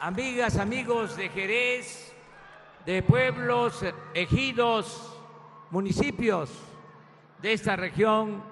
amigas, 0.00 0.56
amigos 0.58 1.16
de 1.16 1.28
Jerez, 1.28 2.12
de 2.84 3.02
pueblos, 3.02 3.84
ejidos, 4.14 5.16
municipios 5.70 6.50
de 7.40 7.52
esta 7.52 7.76
región 7.76 8.42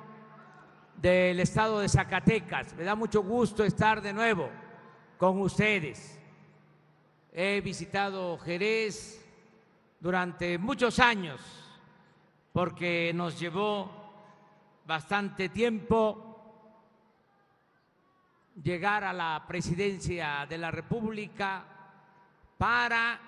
del 0.96 1.40
estado 1.40 1.80
de 1.80 1.88
Zacatecas. 1.88 2.74
Me 2.74 2.84
da 2.84 2.94
mucho 2.94 3.22
gusto 3.22 3.64
estar 3.64 4.00
de 4.00 4.12
nuevo 4.12 4.48
con 5.18 5.40
ustedes. 5.40 6.18
He 7.32 7.60
visitado 7.60 8.38
Jerez 8.38 9.24
durante 10.00 10.58
muchos 10.58 10.98
años 10.98 11.40
porque 12.52 13.12
nos 13.14 13.38
llevó 13.38 13.90
bastante 14.86 15.48
tiempo 15.48 16.31
llegar 18.62 19.04
a 19.04 19.12
la 19.12 19.44
presidencia 19.46 20.46
de 20.48 20.58
la 20.58 20.70
República 20.70 21.64
para 22.58 23.18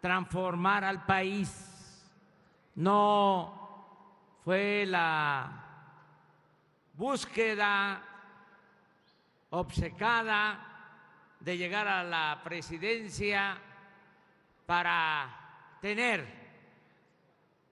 transformar 0.00 0.84
al 0.84 1.04
país. 1.04 2.08
No 2.74 4.38
fue 4.44 4.84
la 4.86 5.64
búsqueda 6.94 8.02
obcecada 9.50 10.66
de 11.40 11.56
llegar 11.56 11.88
a 11.88 12.04
la 12.04 12.40
presidencia 12.44 13.58
para 14.66 15.76
tener 15.80 16.40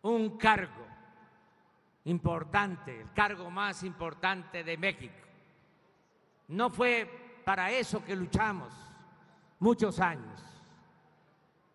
un 0.02 0.38
cargo 0.38 0.86
importante, 2.04 3.02
el 3.02 3.12
cargo 3.12 3.50
más 3.50 3.82
importante 3.82 4.64
de 4.64 4.76
México. 4.78 5.27
No 6.48 6.70
fue 6.70 7.40
para 7.44 7.70
eso 7.70 8.04
que 8.04 8.16
luchamos 8.16 8.72
muchos 9.58 10.00
años. 10.00 10.40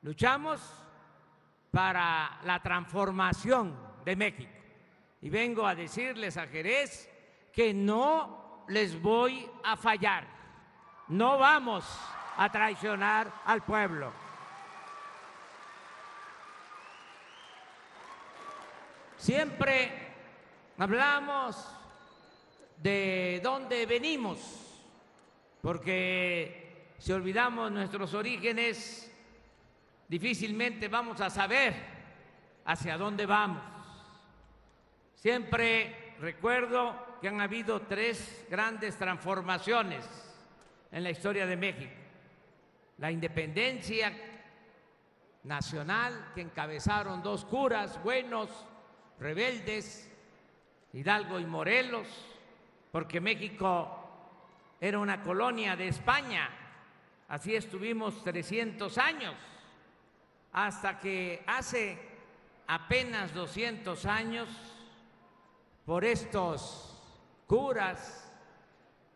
Luchamos 0.02 0.62
para 1.72 2.40
la 2.44 2.62
transformación 2.62 3.76
de 4.04 4.16
México. 4.16 4.52
Y 5.22 5.30
vengo 5.30 5.66
a 5.66 5.76
decirles 5.76 6.38
a 6.38 6.48
Jerez 6.48 7.10
que 7.52 7.74
no 7.74 8.66
les 8.68 9.00
voy 9.02 9.50
a 9.64 9.78
fallar. 9.78 10.28
No 11.08 11.38
vamos 11.38 11.86
a 12.38 12.52
traicionar 12.52 13.32
al 13.46 13.64
pueblo. 13.64 14.12
Siempre 19.18 20.14
hablamos 20.78 21.74
de 22.78 23.40
dónde 23.42 23.86
venimos 23.86 24.63
porque 25.64 26.92
si 26.98 27.14
olvidamos 27.14 27.72
nuestros 27.72 28.14
orígenes, 28.14 29.10
difícilmente 30.10 30.90
vamos 30.90 31.22
a 31.22 31.30
saber 31.30 31.74
hacia 32.66 32.98
dónde 32.98 33.26
vamos. 33.26 33.64
Siempre 35.16 36.16
recuerdo 36.20 37.18
que 37.22 37.30
han 37.30 37.40
habido 37.40 37.84
tres 37.84 38.46
grandes 38.50 38.98
transformaciones 38.98 40.06
en 40.92 41.02
la 41.02 41.12
historia 41.12 41.46
de 41.46 41.56
México. 41.56 41.94
La 42.98 43.10
independencia 43.10 44.12
nacional 45.44 46.34
que 46.36 46.42
encabezaron 46.42 47.24
dos 47.24 47.46
curas 47.46 48.04
buenos, 48.04 48.50
rebeldes, 49.18 50.12
Hidalgo 50.92 51.40
y 51.40 51.46
Morelos, 51.46 52.08
porque 52.92 53.22
México 53.22 54.03
era 54.84 55.00
una 55.00 55.24
colonia 55.24 55.78
de 55.78 55.88
España. 55.88 56.50
Así 57.30 57.56
estuvimos 57.56 58.22
300 58.22 58.98
años, 58.98 59.34
hasta 60.52 61.00
que 61.00 61.42
hace 61.48 61.98
apenas 62.68 63.34
200 63.34 64.06
años, 64.06 64.50
por 65.86 66.04
estos 66.04 67.02
curas, 67.48 68.30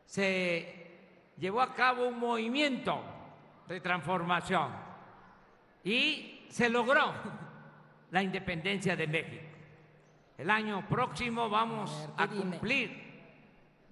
se 0.05 1.33
llevó 1.37 1.59
a 1.59 1.73
cabo 1.73 2.07
un 2.07 2.17
movimiento 2.17 3.03
de 3.67 3.81
transformación 3.81 4.71
y 5.83 6.45
se 6.47 6.69
logró 6.69 7.11
la 8.11 8.23
independencia 8.23 8.95
de 8.95 9.05
México. 9.05 9.57
El 10.37 10.49
año 10.49 10.87
próximo 10.87 11.49
vamos 11.49 12.07
a 12.15 12.25
cumplir 12.25 13.06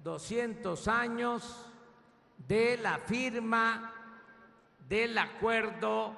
200 0.06 0.88
años 0.88 1.66
de 2.48 2.78
la 2.78 3.00
firma 3.00 3.92
del 4.88 5.18
acuerdo 5.18 6.16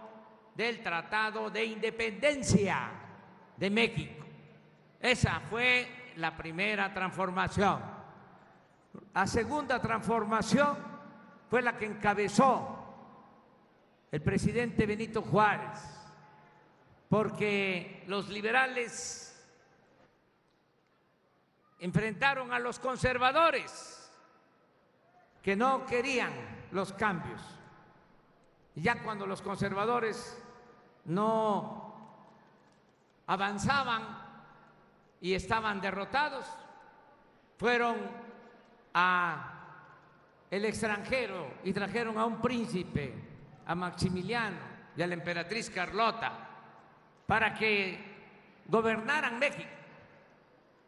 del 0.54 0.84
Tratado 0.84 1.50
de 1.50 1.64
Independencia 1.64 2.92
de 3.56 3.70
México. 3.70 4.26
Esa 5.00 5.40
fue 5.40 6.12
la 6.18 6.36
primera 6.36 6.94
transformación. 6.94 7.80
La 9.14 9.26
segunda 9.26 9.80
transformación 9.82 10.78
fue 11.50 11.62
la 11.62 11.78
que 11.78 11.86
encabezó 11.86 12.94
el 14.12 14.22
presidente 14.22 14.86
Benito 14.86 15.22
Juárez, 15.22 15.80
porque 17.08 18.04
los 18.08 18.28
liberales 18.28 19.27
enfrentaron 21.80 22.52
a 22.52 22.60
los 22.60 22.80
conservadores 22.80 24.12
que 25.42 25.56
no 25.56 25.86
querían 25.86 26.32
los 26.72 26.94
cambios. 26.94 27.42
Ya 28.76 29.02
cuando 29.04 29.26
los 29.26 29.42
conservadores 29.42 30.38
no 31.06 31.96
avanzaban 33.28 34.04
y 35.22 35.34
estaban 35.34 35.82
derrotados, 35.82 36.46
fueron 37.58 37.96
a 38.94 39.54
el 40.50 40.66
extranjero 40.66 41.56
y 41.64 41.74
trajeron 41.74 42.18
a 42.18 42.26
un 42.26 42.42
príncipe, 42.42 43.14
a 43.66 43.76
Maximiliano 43.76 44.58
y 44.96 45.02
a 45.02 45.08
la 45.08 45.14
emperatriz 45.14 45.70
Carlota, 45.70 46.32
para 47.26 47.54
que 47.54 48.00
gobernaran 48.68 49.40
México. 49.40 49.77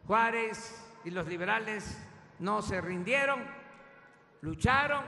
Juárez 0.09 0.75
y 1.06 1.12
los 1.12 1.28
liberales 1.28 1.96
no 2.40 2.64
se 2.64 2.81
rindieron, 2.81 3.44
lucharon, 4.42 5.06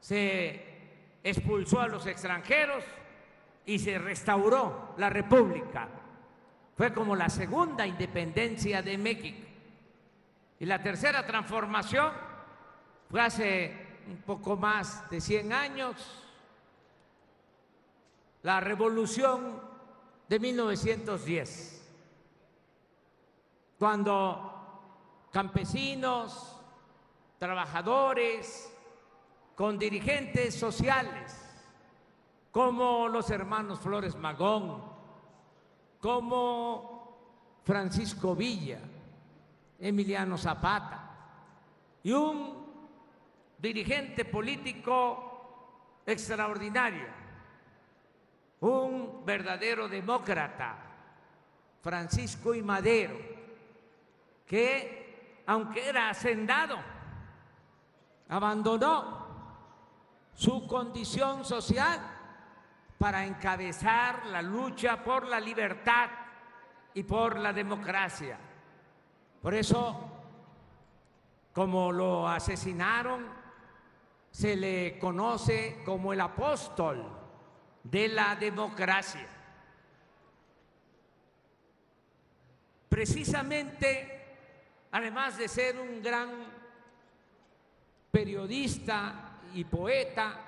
se 0.00 1.18
expulsó 1.22 1.80
a 1.82 1.88
los 1.88 2.06
extranjeros 2.06 2.82
y 3.66 3.78
se 3.78 3.98
restauró 3.98 4.94
la 4.96 5.10
República. 5.10 5.90
Fue 6.74 6.94
como 6.94 7.14
la 7.14 7.28
segunda 7.28 7.86
independencia 7.86 8.80
de 8.80 8.96
México. 8.96 9.46
Y 10.58 10.64
la 10.64 10.82
tercera 10.82 11.26
transformación 11.26 12.10
fue 13.10 13.20
hace 13.20 13.74
un 14.06 14.22
poco 14.22 14.56
más 14.56 15.10
de 15.10 15.20
100 15.20 15.52
años, 15.52 16.24
la 18.42 18.58
revolución 18.60 19.60
de 20.30 20.38
1910 20.38 21.77
cuando 23.78 25.28
campesinos, 25.30 26.60
trabajadores, 27.38 28.74
con 29.54 29.78
dirigentes 29.78 30.54
sociales, 30.54 31.44
como 32.50 33.08
los 33.08 33.30
hermanos 33.30 33.78
Flores 33.78 34.16
Magón, 34.16 34.82
como 36.00 37.60
Francisco 37.62 38.34
Villa, 38.34 38.80
Emiliano 39.78 40.36
Zapata, 40.36 41.04
y 42.02 42.12
un 42.12 42.66
dirigente 43.58 44.24
político 44.24 46.02
extraordinario, 46.04 47.06
un 48.60 49.24
verdadero 49.24 49.88
demócrata, 49.88 50.76
Francisco 51.80 52.54
y 52.54 52.62
Madero 52.62 53.37
que, 54.48 55.42
aunque 55.46 55.88
era 55.88 56.08
hacendado, 56.08 56.78
abandonó 58.30 59.28
su 60.34 60.66
condición 60.66 61.44
social 61.44 62.00
para 62.98 63.26
encabezar 63.26 64.26
la 64.26 64.40
lucha 64.40 65.04
por 65.04 65.28
la 65.28 65.38
libertad 65.38 66.08
y 66.94 67.02
por 67.02 67.38
la 67.38 67.52
democracia. 67.52 68.38
Por 69.42 69.54
eso, 69.54 70.10
como 71.52 71.92
lo 71.92 72.26
asesinaron, 72.26 73.26
se 74.30 74.56
le 74.56 74.98
conoce 74.98 75.82
como 75.84 76.12
el 76.12 76.20
apóstol 76.20 77.04
de 77.82 78.08
la 78.08 78.34
democracia. 78.36 79.26
Precisamente 82.88 84.17
además 84.92 85.36
de 85.36 85.48
ser 85.48 85.78
un 85.78 86.02
gran 86.02 86.30
periodista 88.10 89.38
y 89.54 89.64
poeta, 89.64 90.38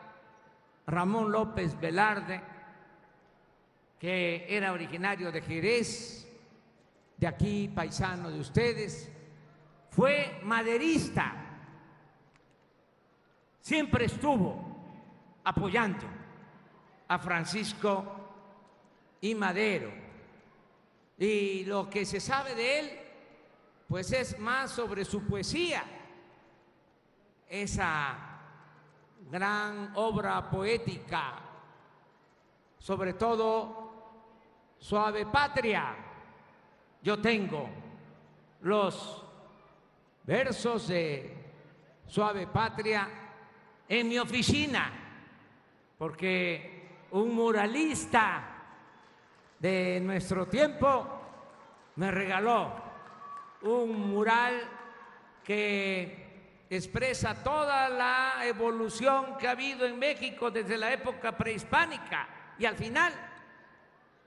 Ramón 0.86 1.30
López 1.30 1.78
Velarde, 1.78 2.40
que 3.98 4.46
era 4.48 4.72
originario 4.72 5.30
de 5.30 5.42
Jerez, 5.42 6.26
de 7.16 7.26
aquí 7.26 7.68
paisano 7.68 8.30
de 8.30 8.40
ustedes, 8.40 9.10
fue 9.90 10.40
maderista, 10.42 11.34
siempre 13.60 14.06
estuvo 14.06 14.70
apoyando 15.44 16.06
a 17.08 17.18
Francisco 17.18 18.04
y 19.20 19.34
Madero. 19.34 19.92
Y 21.18 21.64
lo 21.66 21.90
que 21.90 22.06
se 22.06 22.20
sabe 22.20 22.54
de 22.54 22.78
él, 22.78 22.99
pues 23.90 24.12
es 24.12 24.38
más 24.38 24.70
sobre 24.70 25.04
su 25.04 25.24
poesía, 25.24 25.82
esa 27.48 28.16
gran 29.28 29.90
obra 29.96 30.48
poética, 30.48 31.40
sobre 32.78 33.14
todo 33.14 34.76
Suave 34.78 35.26
Patria. 35.26 35.96
Yo 37.02 37.20
tengo 37.20 37.68
los 38.60 39.24
versos 40.22 40.86
de 40.86 41.50
Suave 42.06 42.46
Patria 42.46 43.08
en 43.88 44.08
mi 44.08 44.20
oficina, 44.20 44.92
porque 45.98 47.06
un 47.10 47.34
muralista 47.34 48.56
de 49.58 50.00
nuestro 50.00 50.46
tiempo 50.46 51.22
me 51.96 52.12
regaló 52.12 52.89
un 53.62 54.10
mural 54.10 54.68
que 55.44 56.66
expresa 56.70 57.42
toda 57.42 57.88
la 57.88 58.42
evolución 58.44 59.36
que 59.38 59.48
ha 59.48 59.52
habido 59.52 59.84
en 59.86 59.98
México 59.98 60.50
desde 60.50 60.78
la 60.78 60.92
época 60.92 61.36
prehispánica 61.36 62.28
y 62.58 62.64
al 62.64 62.76
final. 62.76 63.12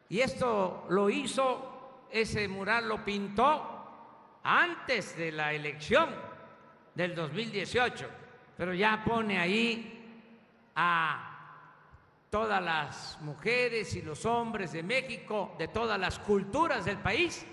Y 0.10 0.20
esto 0.20 0.86
lo 0.90 1.10
hizo, 1.10 2.08
ese 2.12 2.48
mural 2.48 2.88
lo 2.88 3.04
pintó 3.04 4.40
antes 4.44 5.18
de 5.18 5.32
la 5.32 5.54
elección 5.54 6.10
del 6.94 7.16
2018, 7.16 8.10
pero 8.58 8.74
ya 8.74 9.02
pone 9.06 9.40
ahí 9.40 10.02
a 10.76 11.30
todas 12.30 12.62
las 12.62 13.22
mujeres 13.22 13.96
y 13.96 14.02
los 14.02 14.26
hombres 14.26 14.74
de 14.74 14.84
México, 14.84 15.56
de 15.58 15.68
todas 15.68 16.00
las 16.00 16.20
culturas 16.20 16.84
del 16.84 16.98
país, 16.98 17.46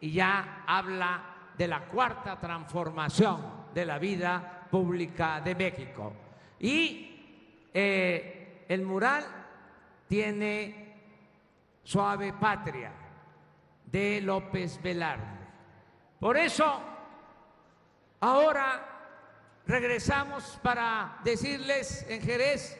y 0.00 0.12
ya 0.12 0.64
habla 0.66 1.52
de 1.56 1.68
la 1.68 1.80
cuarta 1.86 2.38
transformación 2.38 3.68
de 3.74 3.84
la 3.84 3.98
vida 3.98 4.66
pública 4.70 5.40
de 5.40 5.54
México. 5.54 6.12
Y 6.58 7.68
eh, 7.72 8.64
el 8.68 8.82
mural 8.82 9.24
tiene 10.08 10.96
Suave 11.84 12.32
Patria 12.32 12.92
de 13.84 14.20
López 14.20 14.80
Velarde. 14.82 15.40
Por 16.18 16.36
eso, 16.36 16.80
ahora 18.20 18.86
regresamos 19.66 20.58
para 20.62 21.18
decirles 21.24 22.06
en 22.08 22.22
Jerez, 22.22 22.76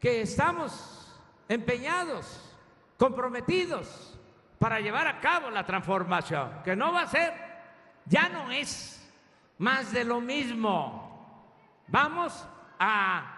que 0.00 0.20
estamos 0.20 1.18
empeñados, 1.48 2.54
comprometidos 2.98 4.13
para 4.58 4.80
llevar 4.80 5.06
a 5.06 5.20
cabo 5.20 5.50
la 5.50 5.64
transformación, 5.64 6.62
que 6.64 6.74
no 6.74 6.92
va 6.92 7.02
a 7.02 7.06
ser, 7.06 7.32
ya 8.06 8.28
no 8.28 8.50
es 8.50 9.12
más 9.58 9.92
de 9.92 10.04
lo 10.04 10.20
mismo. 10.20 11.84
Vamos 11.88 12.46
a 12.78 13.34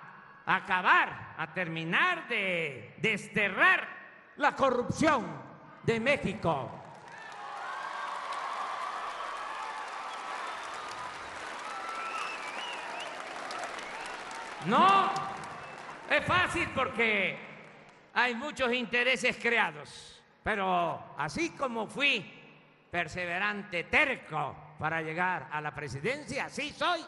acabar, 0.46 1.34
a 1.36 1.52
terminar 1.52 2.28
de 2.28 2.94
desterrar 2.98 3.88
la 4.36 4.54
corrupción 4.54 5.26
de 5.82 6.00
México. 6.00 6.70
No 14.66 15.10
es 16.10 16.24
fácil 16.24 16.68
porque 16.74 17.38
hay 18.12 18.34
muchos 18.34 18.72
intereses 18.72 19.36
creados, 19.40 20.15
pero 20.46 21.16
así 21.18 21.50
como 21.50 21.88
fui 21.88 22.24
perseverante, 22.88 23.82
terco 23.82 24.76
para 24.78 25.02
llegar 25.02 25.48
a 25.50 25.60
la 25.60 25.74
presidencia, 25.74 26.44
así 26.44 26.70
soy 26.70 27.04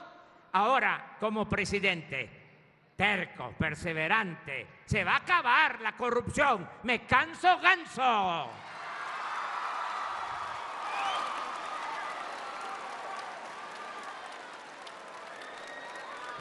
ahora 0.50 1.16
como 1.20 1.48
presidente. 1.48 2.28
Terco, 2.96 3.54
perseverante. 3.56 4.66
Se 4.86 5.04
va 5.04 5.12
a 5.12 5.16
acabar 5.18 5.80
la 5.80 5.92
corrupción. 5.92 6.68
Me 6.82 7.06
canso 7.06 7.60
ganso. 7.60 8.50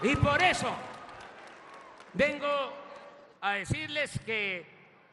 Y 0.01 0.15
por 0.15 0.41
eso 0.41 0.75
Vengo 2.13 2.73
a 3.41 3.51
decirles 3.53 4.19
que 4.25 4.65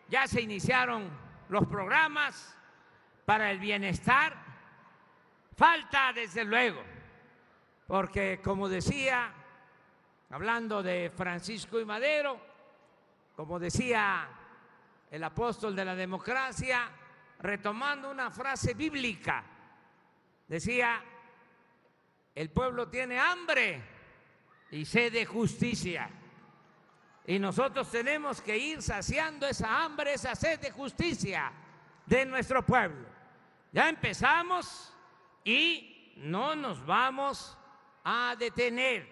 ya 0.08 0.26
se 0.26 0.40
iniciaron 0.40 1.23
los 1.48 1.66
programas 1.66 2.56
para 3.24 3.50
el 3.50 3.58
bienestar. 3.58 4.36
Falta, 5.56 6.12
desde 6.12 6.44
luego, 6.44 6.82
porque 7.86 8.40
como 8.42 8.68
decía, 8.68 9.32
hablando 10.30 10.82
de 10.82 11.12
Francisco 11.14 11.78
y 11.78 11.84
Madero, 11.84 12.40
como 13.36 13.58
decía 13.58 14.28
el 15.10 15.22
apóstol 15.22 15.76
de 15.76 15.84
la 15.84 15.94
democracia, 15.94 16.90
retomando 17.38 18.10
una 18.10 18.30
frase 18.30 18.74
bíblica, 18.74 19.44
decía, 20.48 21.02
el 22.34 22.50
pueblo 22.50 22.88
tiene 22.88 23.18
hambre 23.20 23.80
y 24.72 24.84
sed 24.84 25.12
de 25.12 25.24
justicia. 25.24 26.10
Y 27.26 27.38
nosotros 27.38 27.90
tenemos 27.90 28.40
que 28.40 28.56
ir 28.58 28.82
saciando 28.82 29.46
esa 29.46 29.82
hambre, 29.82 30.12
esa 30.12 30.34
sed 30.34 30.60
de 30.60 30.70
justicia 30.70 31.52
de 32.04 32.26
nuestro 32.26 32.64
pueblo. 32.64 33.08
Ya 33.72 33.88
empezamos 33.88 34.92
y 35.42 36.12
no 36.16 36.54
nos 36.54 36.84
vamos 36.84 37.56
a 38.04 38.36
detener. 38.38 39.08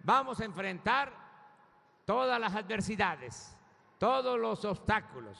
Vamos 0.00 0.40
a 0.40 0.44
enfrentar 0.44 1.12
todas 2.04 2.38
las 2.38 2.54
adversidades, 2.54 3.56
todos 3.98 4.38
los 4.38 4.64
obstáculos, 4.64 5.38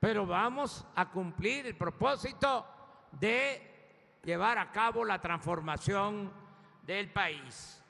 pero 0.00 0.26
vamos 0.26 0.84
a 0.94 1.10
cumplir 1.10 1.66
el 1.66 1.76
propósito 1.76 2.66
de 3.12 4.18
llevar 4.24 4.58
a 4.58 4.70
cabo 4.72 5.04
la 5.04 5.20
transformación 5.20 6.32
del 6.82 7.12
país. 7.12 7.82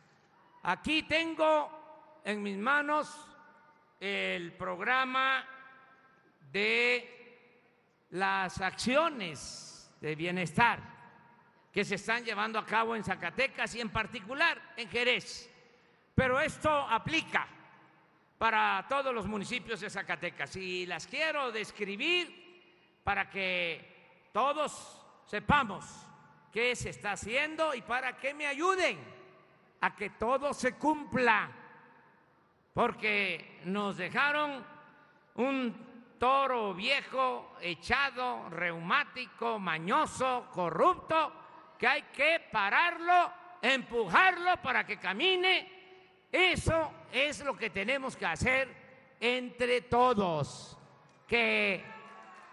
Aquí 0.62 1.02
tengo 1.04 2.20
en 2.24 2.42
mis 2.42 2.58
manos 2.58 3.35
el 4.00 4.52
programa 4.52 5.44
de 6.52 8.06
las 8.10 8.60
acciones 8.60 9.90
de 10.00 10.14
bienestar 10.14 10.80
que 11.72 11.84
se 11.84 11.96
están 11.96 12.24
llevando 12.24 12.58
a 12.58 12.64
cabo 12.64 12.96
en 12.96 13.04
Zacatecas 13.04 13.74
y 13.74 13.80
en 13.80 13.90
particular 13.90 14.74
en 14.76 14.88
Jerez. 14.88 15.50
Pero 16.14 16.40
esto 16.40 16.70
aplica 16.70 17.46
para 18.38 18.86
todos 18.88 19.14
los 19.14 19.26
municipios 19.26 19.80
de 19.80 19.90
Zacatecas 19.90 20.56
y 20.56 20.86
las 20.86 21.06
quiero 21.06 21.52
describir 21.52 23.00
para 23.04 23.28
que 23.28 24.28
todos 24.32 25.02
sepamos 25.26 25.84
qué 26.52 26.74
se 26.76 26.90
está 26.90 27.12
haciendo 27.12 27.74
y 27.74 27.82
para 27.82 28.16
que 28.16 28.34
me 28.34 28.46
ayuden 28.46 28.98
a 29.80 29.94
que 29.94 30.10
todo 30.10 30.54
se 30.54 30.74
cumpla 30.74 31.50
porque 32.76 33.60
nos 33.64 33.96
dejaron 33.96 34.62
un 35.36 36.14
toro 36.18 36.74
viejo, 36.74 37.56
echado, 37.62 38.50
reumático, 38.50 39.58
mañoso, 39.58 40.50
corrupto, 40.52 41.32
que 41.78 41.86
hay 41.86 42.02
que 42.12 42.38
pararlo, 42.52 43.32
empujarlo 43.62 44.58
para 44.60 44.84
que 44.84 44.98
camine. 44.98 46.26
Eso 46.30 46.92
es 47.10 47.42
lo 47.42 47.56
que 47.56 47.70
tenemos 47.70 48.14
que 48.14 48.26
hacer 48.26 48.68
entre 49.20 49.80
todos, 49.80 50.76
que 51.26 51.82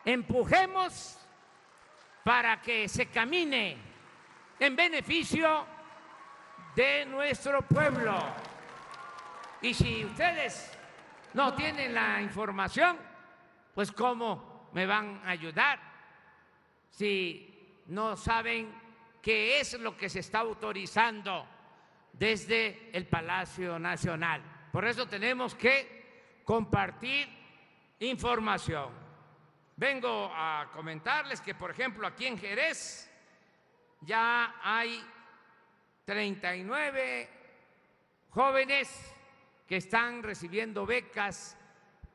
empujemos 0.06 1.20
para 2.24 2.62
que 2.62 2.88
se 2.88 3.08
camine 3.08 3.76
en 4.58 4.74
beneficio 4.74 5.66
de 6.74 7.04
nuestro 7.08 7.62
pueblo. 7.64 8.53
Y 9.64 9.74
si 9.74 10.04
ustedes 10.04 10.78
no 11.34 11.54
tienen 11.54 11.94
la 11.94 12.22
información, 12.22 12.98
pues 13.74 13.94
¿cómo 13.94 14.70
me 14.74 14.86
van 14.86 15.22
a 15.24 15.30
ayudar 15.30 15.80
si 16.90 17.82
no 17.88 18.18
saben 18.18 18.76
qué 19.22 19.62
es 19.62 19.80
lo 19.80 19.96
que 19.96 20.10
se 20.10 20.20
está 20.20 20.40
autorizando 20.40 21.48
desde 22.12 22.90
el 22.92 23.08
Palacio 23.08 23.80
Nacional? 23.80 24.42
Por 24.70 24.84
eso 24.84 25.08
tenemos 25.08 25.56
que 25.56 26.42
compartir 26.44 27.30
información. 28.00 28.90
Vengo 29.78 30.30
a 30.36 30.72
comentarles 30.74 31.40
que, 31.40 31.56
por 31.56 31.72
ejemplo, 31.72 32.06
aquí 32.06 32.26
en 32.26 32.38
Jerez 32.38 33.10
ya 34.02 34.56
hay 34.62 35.02
39 36.04 37.30
jóvenes 38.30 39.16
que 39.68 39.78
están 39.78 40.24
recibiendo 40.24 40.86
becas 40.86 41.58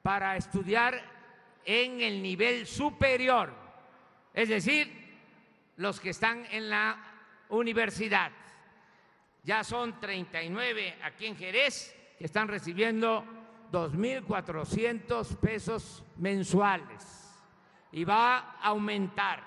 para 0.03 0.37
estudiar 0.37 1.01
en 1.65 2.01
el 2.01 2.23
nivel 2.23 2.67
superior, 2.67 3.53
es 4.33 4.49
decir, 4.49 4.99
los 5.77 6.01
que 6.01 6.11
están 6.11 6.47
en 6.51 6.71
la 6.71 6.99
universidad. 7.51 8.33
Ya 9.45 9.65
son 9.65 9.99
39 10.01 10.99
aquí 11.03 11.27
en 11.27 11.37
Jerez 11.37 11.95
que 12.19 12.25
están 12.25 12.49
recibiendo 12.49 13.25
2.400 13.73 15.37
pesos 15.37 16.05
mensuales 16.17 17.35
y 17.93 18.05
va 18.05 18.39
a 18.39 18.69
aumentar. 18.69 19.43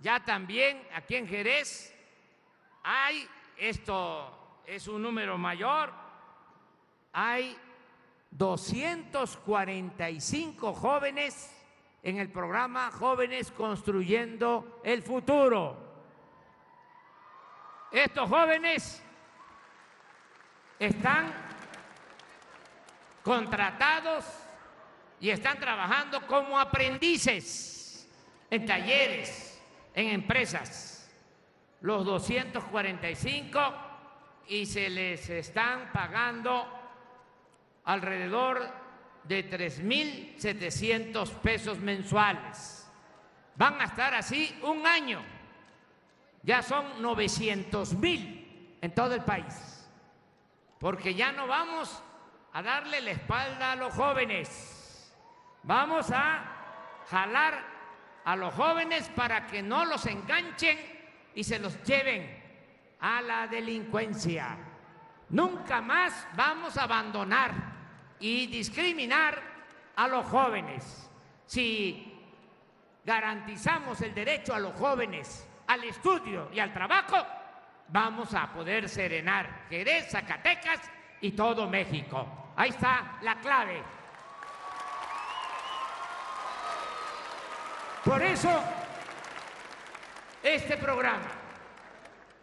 Ya 0.00 0.22
también 0.24 0.86
aquí 0.94 1.16
en 1.16 1.26
Jerez 1.26 1.94
hay, 2.82 3.26
esto 3.56 4.62
es 4.66 4.86
un 4.88 5.02
número 5.02 5.38
mayor, 5.38 6.05
hay 7.18 7.56
245 8.30 10.74
jóvenes 10.74 11.50
en 12.02 12.18
el 12.18 12.30
programa 12.30 12.90
Jóvenes 12.90 13.50
Construyendo 13.52 14.82
el 14.84 15.02
Futuro. 15.02 15.78
Estos 17.90 18.28
jóvenes 18.28 19.02
están 20.78 21.32
contratados 23.22 24.26
y 25.18 25.30
están 25.30 25.58
trabajando 25.58 26.26
como 26.26 26.60
aprendices 26.60 28.06
en 28.50 28.66
talleres, 28.66 29.58
en 29.94 30.08
empresas. 30.08 31.10
Los 31.80 32.04
245 32.04 33.58
y 34.48 34.66
se 34.66 34.90
les 34.90 35.30
están 35.30 35.90
pagando 35.94 36.76
alrededor 37.86 38.68
de 39.24 39.50
3.700 39.50 41.30
pesos 41.36 41.78
mensuales. 41.78 42.86
Van 43.56 43.80
a 43.80 43.84
estar 43.84 44.12
así 44.14 44.56
un 44.62 44.86
año. 44.86 45.22
Ya 46.42 46.62
son 46.62 47.00
900 47.00 47.94
mil 47.94 48.76
en 48.80 48.94
todo 48.94 49.14
el 49.14 49.24
país. 49.24 49.88
Porque 50.78 51.14
ya 51.14 51.32
no 51.32 51.46
vamos 51.46 52.02
a 52.52 52.62
darle 52.62 53.00
la 53.00 53.12
espalda 53.12 53.72
a 53.72 53.76
los 53.76 53.94
jóvenes. 53.94 55.12
Vamos 55.62 56.10
a 56.10 56.44
jalar 57.08 57.64
a 58.24 58.36
los 58.36 58.52
jóvenes 58.54 59.10
para 59.14 59.46
que 59.46 59.62
no 59.62 59.84
los 59.84 60.04
enganchen 60.06 60.78
y 61.34 61.44
se 61.44 61.58
los 61.58 61.82
lleven 61.82 62.44
a 63.00 63.22
la 63.22 63.46
delincuencia. 63.46 64.56
Nunca 65.30 65.80
más 65.80 66.26
vamos 66.36 66.76
a 66.76 66.84
abandonar 66.84 67.75
y 68.20 68.46
discriminar 68.46 69.40
a 69.96 70.08
los 70.08 70.26
jóvenes. 70.26 71.10
Si 71.46 72.12
garantizamos 73.04 74.00
el 74.00 74.14
derecho 74.14 74.54
a 74.54 74.58
los 74.58 74.74
jóvenes 74.74 75.46
al 75.66 75.84
estudio 75.84 76.48
y 76.52 76.60
al 76.60 76.72
trabajo, 76.72 77.16
vamos 77.88 78.34
a 78.34 78.52
poder 78.52 78.88
serenar 78.88 79.66
Jerez, 79.68 80.10
Zacatecas 80.10 80.80
y 81.20 81.32
todo 81.32 81.68
México. 81.68 82.52
Ahí 82.56 82.70
está 82.70 83.18
la 83.22 83.36
clave. 83.36 83.82
Por 88.04 88.22
eso, 88.22 88.62
este 90.42 90.76
programa, 90.76 91.26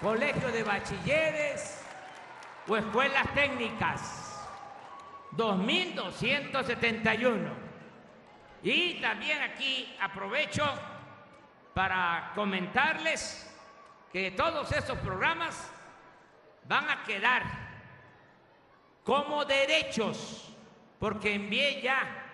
Colegio 0.00 0.52
de 0.52 0.62
bachilleres 0.62 1.82
o 2.68 2.76
escuelas 2.76 3.34
técnicas, 3.34 4.46
2.271. 5.32 7.50
Y 8.62 9.00
también 9.00 9.42
aquí 9.42 9.92
aprovecho 10.00 10.64
para 11.74 12.30
comentarles 12.34 13.52
que 14.12 14.30
todos 14.32 14.70
estos 14.72 14.98
programas 14.98 15.70
van 16.66 16.90
a 16.90 17.04
quedar 17.04 17.44
como 19.04 19.44
derechos, 19.44 20.52
porque 20.98 21.34
envié 21.34 21.80
ya 21.80 22.24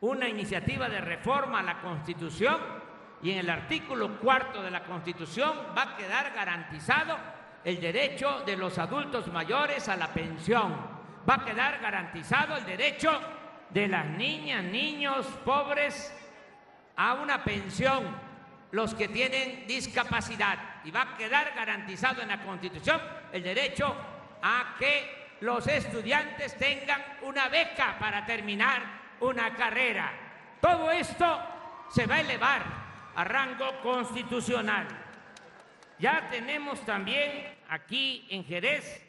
una 0.00 0.28
iniciativa 0.28 0.88
de 0.88 1.00
reforma 1.00 1.58
a 1.60 1.62
la 1.62 1.80
Constitución 1.80 2.75
y 3.22 3.30
en 3.30 3.38
el 3.38 3.50
artículo 3.50 4.18
cuarto 4.18 4.62
de 4.62 4.70
la 4.70 4.84
Constitución 4.84 5.52
va 5.76 5.82
a 5.82 5.96
quedar 5.96 6.32
garantizado 6.32 7.16
el 7.64 7.80
derecho 7.80 8.42
de 8.46 8.56
los 8.56 8.78
adultos 8.78 9.26
mayores 9.28 9.88
a 9.88 9.96
la 9.96 10.08
pensión. 10.12 10.76
Va 11.28 11.34
a 11.34 11.44
quedar 11.44 11.80
garantizado 11.80 12.56
el 12.56 12.64
derecho 12.64 13.20
de 13.70 13.88
las 13.88 14.06
niñas, 14.06 14.62
niños 14.62 15.26
pobres 15.44 16.14
a 16.96 17.14
una 17.14 17.42
pensión, 17.42 18.04
los 18.70 18.94
que 18.94 19.08
tienen 19.08 19.66
discapacidad. 19.66 20.58
Y 20.84 20.90
va 20.90 21.02
a 21.02 21.16
quedar 21.16 21.52
garantizado 21.54 22.22
en 22.22 22.28
la 22.28 22.40
Constitución 22.42 23.00
el 23.32 23.42
derecho 23.42 23.96
a 24.42 24.76
que 24.78 25.36
los 25.40 25.66
estudiantes 25.66 26.56
tengan 26.56 27.02
una 27.22 27.48
beca 27.48 27.96
para 27.98 28.24
terminar 28.24 28.82
una 29.20 29.52
carrera. 29.54 30.12
Todo 30.60 30.90
esto 30.90 31.40
se 31.90 32.06
va 32.06 32.16
a 32.16 32.20
elevar 32.20 32.85
a 33.16 33.24
rango 33.24 33.80
constitucional. 33.82 34.86
Ya 35.98 36.28
tenemos 36.30 36.84
también 36.84 37.56
aquí 37.68 38.26
en 38.28 38.44
Jerez 38.44 39.02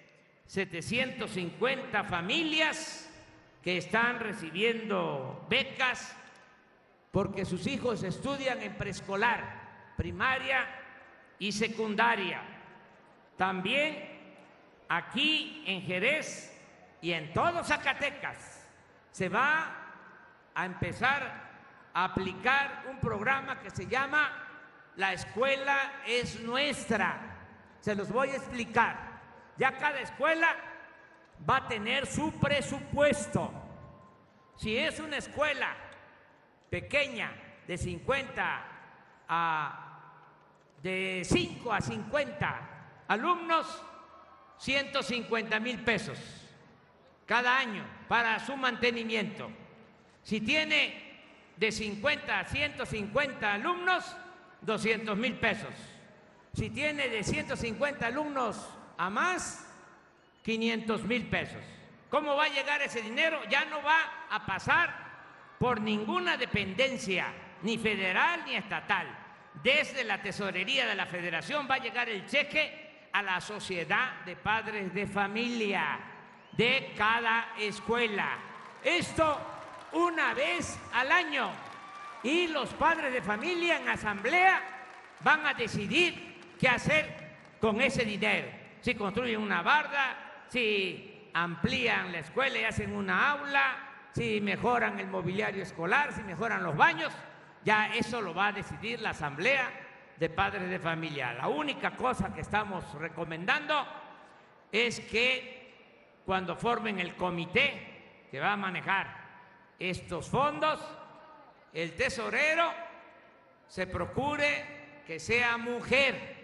750 0.47 2.05
familias 2.05 3.09
que 3.61 3.77
están 3.77 4.19
recibiendo 4.19 5.45
becas 5.49 6.15
porque 7.11 7.43
sus 7.43 7.67
hijos 7.67 8.03
estudian 8.03 8.61
en 8.61 8.75
preescolar, 8.75 9.43
primaria 9.97 10.65
y 11.37 11.51
secundaria. 11.51 12.41
También 13.35 14.07
aquí 14.87 15.63
en 15.67 15.81
Jerez 15.81 16.57
y 17.01 17.11
en 17.11 17.33
todo 17.33 17.61
Zacatecas 17.65 18.65
se 19.11 19.27
va 19.27 19.75
a 20.55 20.65
empezar 20.65 21.46
aplicar 22.03 22.83
un 22.91 22.99
programa 22.99 23.59
que 23.59 23.71
se 23.71 23.87
llama 23.87 24.31
La 24.97 25.13
escuela 25.13 26.03
es 26.05 26.39
nuestra. 26.41 27.19
Se 27.79 27.95
los 27.95 28.11
voy 28.11 28.29
a 28.29 28.35
explicar. 28.35 28.95
Ya 29.57 29.75
cada 29.77 29.99
escuela 29.99 30.55
va 31.49 31.57
a 31.57 31.67
tener 31.67 32.05
su 32.05 32.39
presupuesto. 32.39 33.51
Si 34.57 34.77
es 34.77 34.99
una 34.99 35.17
escuela 35.17 35.75
pequeña 36.69 37.31
de 37.67 37.77
50 37.77 38.63
a 39.29 39.83
de 40.83 41.23
5 41.25 41.73
a 41.73 41.81
50 41.81 42.61
alumnos, 43.07 43.83
150 44.59 45.59
mil 45.59 45.83
pesos 45.83 46.19
cada 47.25 47.57
año 47.57 47.83
para 48.07 48.39
su 48.39 48.55
mantenimiento. 48.55 49.49
Si 50.21 50.41
tiene 50.41 51.06
de 51.57 51.71
50 51.71 52.39
a 52.39 52.45
150 52.45 53.53
alumnos, 53.53 54.05
200 54.61 55.17
mil 55.17 55.35
pesos. 55.35 55.73
Si 56.53 56.69
tiene 56.69 57.09
de 57.09 57.23
150 57.23 58.07
alumnos 58.07 58.69
a 58.97 59.09
más, 59.09 59.67
500 60.43 61.03
mil 61.03 61.25
pesos. 61.27 61.61
¿Cómo 62.09 62.35
va 62.35 62.45
a 62.45 62.49
llegar 62.49 62.81
ese 62.81 63.01
dinero? 63.01 63.39
Ya 63.49 63.65
no 63.65 63.81
va 63.83 64.27
a 64.29 64.45
pasar 64.45 65.07
por 65.59 65.81
ninguna 65.81 66.37
dependencia, 66.37 67.33
ni 67.63 67.77
federal 67.77 68.43
ni 68.45 68.55
estatal. 68.55 69.07
Desde 69.61 70.03
la 70.03 70.21
tesorería 70.21 70.85
de 70.87 70.95
la 70.95 71.05
federación 71.05 71.67
va 71.69 71.75
a 71.75 71.79
llegar 71.79 72.07
el 72.07 72.25
cheque 72.25 73.07
a 73.11 73.21
la 73.21 73.41
sociedad 73.41 74.21
de 74.25 74.35
padres 74.35 74.93
de 74.93 75.07
familia 75.07 75.99
de 76.53 76.93
cada 76.95 77.55
escuela. 77.59 78.37
Esto 78.83 79.56
una 79.93 80.33
vez 80.33 80.77
al 80.93 81.11
año. 81.11 81.49
Y 82.23 82.47
los 82.47 82.69
padres 82.73 83.13
de 83.13 83.21
familia 83.21 83.77
en 83.77 83.89
asamblea 83.89 84.61
van 85.21 85.45
a 85.45 85.53
decidir 85.53 86.55
qué 86.59 86.67
hacer 86.67 87.27
con 87.59 87.81
ese 87.81 88.03
dinero. 88.03 88.47
Si 88.81 88.95
construyen 88.95 89.41
una 89.41 89.61
barda, 89.61 90.43
si 90.49 91.29
amplían 91.33 92.11
la 92.11 92.19
escuela 92.19 92.59
y 92.59 92.63
hacen 92.63 92.95
una 92.95 93.31
aula, 93.31 93.77
si 94.13 94.41
mejoran 94.41 94.99
el 94.99 95.07
mobiliario 95.07 95.63
escolar, 95.63 96.11
si 96.13 96.23
mejoran 96.23 96.63
los 96.63 96.75
baños, 96.75 97.13
ya 97.63 97.93
eso 97.93 98.21
lo 98.21 98.33
va 98.33 98.47
a 98.47 98.51
decidir 98.51 99.01
la 99.01 99.11
asamblea 99.11 99.69
de 100.17 100.29
padres 100.29 100.69
de 100.69 100.79
familia. 100.79 101.33
La 101.33 101.47
única 101.47 101.91
cosa 101.95 102.33
que 102.33 102.41
estamos 102.41 102.91
recomendando 102.95 103.85
es 104.71 104.99
que 105.01 106.21
cuando 106.25 106.55
formen 106.55 106.99
el 106.99 107.15
comité 107.15 108.25
que 108.31 108.39
va 108.39 108.53
a 108.53 108.57
manejar 108.57 109.16
estos 109.79 110.29
fondos, 110.29 110.79
el 111.73 111.95
tesorero 111.95 112.71
se 113.67 113.87
procure 113.87 115.03
que 115.05 115.19
sea 115.19 115.57
mujer, 115.57 116.35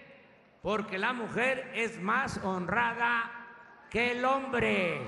porque 0.61 0.97
la 0.97 1.13
mujer 1.13 1.71
es 1.73 1.99
más 1.99 2.39
honrada 2.43 3.31
que 3.89 4.11
el 4.11 4.23
hombre. 4.25 5.01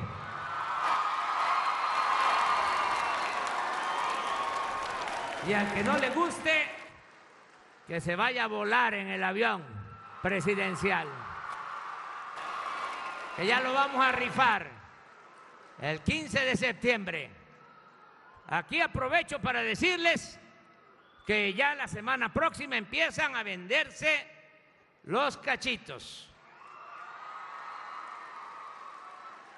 Y 5.48 5.54
al 5.54 5.74
que 5.74 5.84
no 5.84 5.98
le 5.98 6.10
guste, 6.10 6.68
que 7.88 8.02
se 8.02 8.16
vaya 8.16 8.46
a 8.46 8.48
volar 8.48 8.96
en 8.96 9.08
el 9.08 9.24
avión 9.24 9.64
presidencial. 10.22 11.08
Que 13.36 13.46
ya 13.46 13.60
lo 13.62 13.74
vamos 13.74 14.04
a 14.04 14.12
rifar 14.12 14.68
el 15.82 16.02
15 16.02 16.40
de 16.46 16.56
septiembre. 16.56 17.45
Aquí 18.48 18.80
aprovecho 18.80 19.40
para 19.40 19.62
decirles 19.62 20.40
que 21.26 21.54
ya 21.54 21.74
la 21.74 21.88
semana 21.88 22.32
próxima 22.32 22.78
empiezan 22.78 23.36
a 23.36 23.44
venderse 23.44 24.28
los 25.04 25.38
cachitos. 25.38 26.30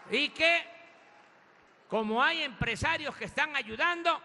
Y 0.10 0.30
que 0.30 0.78
como 1.90 2.24
hay 2.24 2.44
empresarios 2.44 3.16
que 3.16 3.26
están 3.26 3.56
ayudando, 3.56 4.22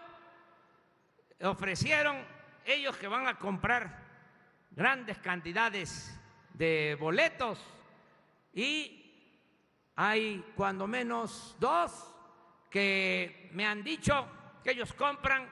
ofrecieron 1.41 2.25
ellos 2.65 2.95
que 2.97 3.07
van 3.07 3.27
a 3.27 3.37
comprar 3.37 4.01
grandes 4.71 5.17
cantidades 5.17 6.17
de 6.53 6.95
boletos 6.99 7.59
y 8.53 8.99
hay 9.95 10.43
cuando 10.55 10.87
menos 10.87 11.55
dos 11.59 12.09
que 12.69 13.49
me 13.53 13.65
han 13.65 13.83
dicho 13.83 14.27
que 14.63 14.71
ellos 14.71 14.93
compran 14.93 15.49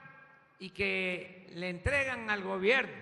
y 0.58 0.70
que 0.70 1.48
le 1.54 1.68
entregan 1.68 2.30
al 2.30 2.42
gobierno 2.42 2.94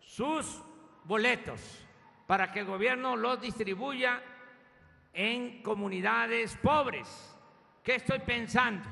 sus 0.00 0.62
boletos 1.04 1.86
para 2.26 2.52
que 2.52 2.60
el 2.60 2.66
gobierno 2.66 3.16
los 3.16 3.40
distribuya 3.40 4.22
en 5.12 5.62
comunidades 5.62 6.56
pobres. 6.56 7.36
¿Qué 7.82 7.96
estoy 7.96 8.20
pensando? 8.20 8.88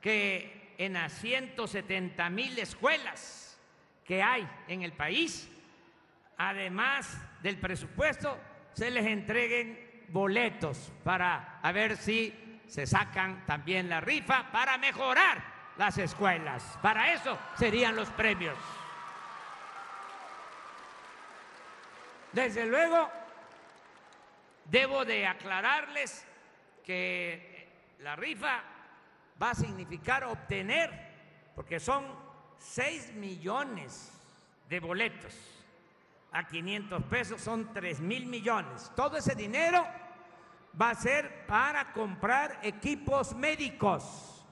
Que 0.00 0.74
en 0.78 0.94
las 0.94 1.12
170 1.14 2.30
mil 2.30 2.58
escuelas 2.58 3.58
que 4.04 4.22
hay 4.22 4.46
en 4.68 4.82
el 4.82 4.92
país, 4.92 5.50
además 6.36 7.18
del 7.42 7.58
presupuesto, 7.58 8.38
se 8.72 8.90
les 8.90 9.06
entreguen 9.06 10.04
boletos 10.08 10.92
para 11.02 11.58
a 11.62 11.72
ver 11.72 11.96
si 11.96 12.43
se 12.68 12.86
sacan 12.86 13.44
también 13.46 13.88
la 13.88 14.00
rifa 14.00 14.50
para 14.50 14.78
mejorar 14.78 15.42
las 15.76 15.98
escuelas. 15.98 16.78
Para 16.82 17.12
eso 17.12 17.38
serían 17.56 17.96
los 17.96 18.08
premios. 18.10 18.56
Desde 22.32 22.66
luego, 22.66 23.10
debo 24.64 25.04
de 25.04 25.26
aclararles 25.26 26.26
que 26.84 27.94
la 28.00 28.16
rifa 28.16 28.62
va 29.40 29.50
a 29.50 29.54
significar 29.54 30.24
obtener, 30.24 30.90
porque 31.54 31.78
son 31.78 32.04
6 32.58 33.12
millones 33.14 34.12
de 34.68 34.80
boletos 34.80 35.34
a 36.32 36.46
500 36.46 37.02
pesos, 37.04 37.40
son 37.40 37.72
3 37.72 38.00
mil 38.00 38.26
millones. 38.26 38.90
Todo 38.96 39.16
ese 39.16 39.36
dinero 39.36 39.86
va 40.80 40.90
a 40.90 40.94
ser 40.94 41.46
para 41.46 41.92
comprar 41.92 42.58
equipos 42.62 43.34
médicos, 43.34 44.44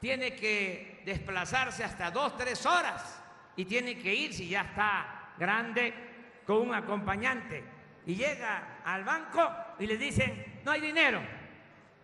tiene 0.00 0.34
que 0.34 1.00
desplazarse 1.06 1.84
hasta 1.84 2.10
dos, 2.10 2.36
tres 2.36 2.66
horas 2.66 3.22
y 3.54 3.64
tiene 3.64 3.96
que 3.96 4.12
ir, 4.12 4.34
si 4.34 4.48
ya 4.48 4.62
está 4.62 5.30
grande, 5.38 5.94
con 6.44 6.56
un 6.56 6.74
acompañante. 6.74 7.62
Y 8.04 8.16
llega 8.16 8.80
al 8.84 9.04
banco 9.04 9.48
y 9.78 9.86
le 9.86 9.96
dicen, 9.96 10.60
no 10.64 10.72
hay 10.72 10.80
dinero, 10.80 11.20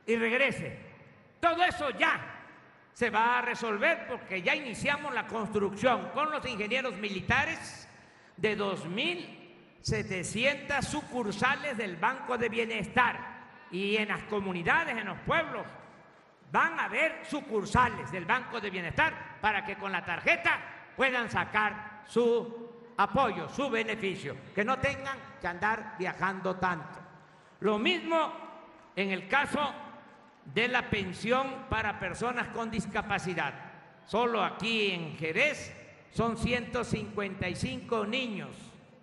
y 0.07 0.15
regrese. 0.15 0.79
Todo 1.41 1.65
eso 1.65 1.91
ya 1.91 2.32
se 2.93 3.11
va 3.11 3.39
a 3.39 3.43
resolver 3.43 4.07
porque 4.07 4.41
ya 4.43 4.55
iniciamos 4.55 5.13
la 5.15 5.27
construcción 5.27 6.11
con 6.13 6.31
los 6.31 6.47
ingenieros 6.47 6.95
militares 6.97 7.89
de 8.37 8.57
2.700 8.59 10.83
sucursales 10.83 11.77
del 11.77 11.97
Banco 11.97 12.39
de 12.39 12.49
Bienestar 12.49 13.33
y 13.71 13.97
en 13.97 14.09
las 14.09 14.23
comunidades, 14.25 14.97
en 14.97 15.07
los 15.07 15.19
pueblos, 15.21 15.65
van 16.51 16.77
a 16.79 16.85
haber 16.85 17.25
sucursales 17.25 18.11
del 18.13 18.27
Banco 18.27 18.61
de 18.61 18.69
Bienestar 18.69 19.39
para 19.41 19.65
que 19.65 19.77
con 19.77 19.91
la 19.91 20.05
tarjeta 20.05 20.61
puedan 20.95 21.31
sacar 21.31 22.03
su 22.07 22.69
apoyo, 22.99 23.49
su 23.49 23.71
beneficio, 23.71 24.37
que 24.55 24.63
no 24.65 24.79
tengan 24.79 25.17
que 25.41 25.49
andar 25.49 25.95
viajando 25.99 26.57
tanto. 26.57 27.01
Lo 27.61 27.79
mismo 27.79 28.35
en 28.95 29.11
el 29.11 29.27
caso 29.29 29.73
de 30.45 30.69
la 30.69 30.91
pensión 30.91 31.67
para 31.69 31.99
personas 31.99 32.49
con 32.49 32.71
discapacidad. 32.71 33.55
Solo 34.07 34.43
aquí 34.43 34.91
en 34.91 35.17
Jerez 35.17 35.73
son 36.13 36.37
155 36.37 38.05
niños 38.07 38.51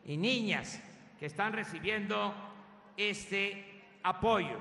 y 0.06 0.18
niñas 0.18 0.80
que 1.20 1.26
están 1.26 1.54
recibiendo 1.54 2.36
este 2.96 3.82
apoyo. 4.04 4.60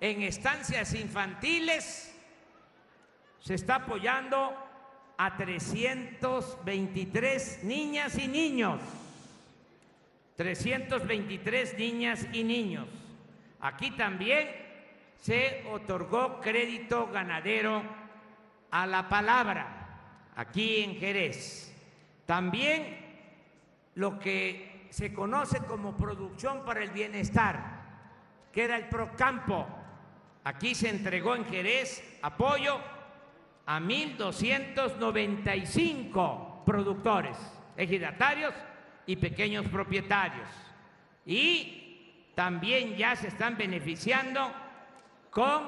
En 0.00 0.22
estancias 0.22 0.94
infantiles 0.94 2.18
se 3.40 3.54
está 3.54 3.74
apoyando 3.76 4.52
a 5.16 5.36
323 5.36 7.64
niñas 7.64 8.18
y 8.18 8.28
niños. 8.28 8.80
323 10.36 11.78
niñas 11.78 12.26
y 12.32 12.42
niños. 12.42 12.88
Aquí 13.60 13.92
también 13.92 14.61
se 15.22 15.64
otorgó 15.70 16.38
crédito 16.40 17.06
ganadero 17.06 17.80
a 18.72 18.86
la 18.88 19.08
palabra, 19.08 20.32
aquí 20.34 20.82
en 20.82 20.96
Jerez. 20.96 21.72
También 22.26 22.98
lo 23.94 24.18
que 24.18 24.88
se 24.90 25.14
conoce 25.14 25.60
como 25.60 25.96
producción 25.96 26.64
para 26.64 26.82
el 26.82 26.90
bienestar, 26.90 27.82
que 28.52 28.64
era 28.64 28.76
el 28.76 28.88
Procampo. 28.88 29.64
Aquí 30.42 30.74
se 30.74 30.88
entregó 30.88 31.36
en 31.36 31.44
Jerez 31.44 32.18
apoyo 32.20 32.80
a 33.64 33.78
1.295 33.78 36.64
productores, 36.64 37.36
ejidatarios 37.76 38.54
y 39.06 39.14
pequeños 39.14 39.68
propietarios. 39.68 40.48
Y 41.24 42.32
también 42.34 42.96
ya 42.96 43.14
se 43.14 43.28
están 43.28 43.56
beneficiando 43.56 44.61
con 45.32 45.62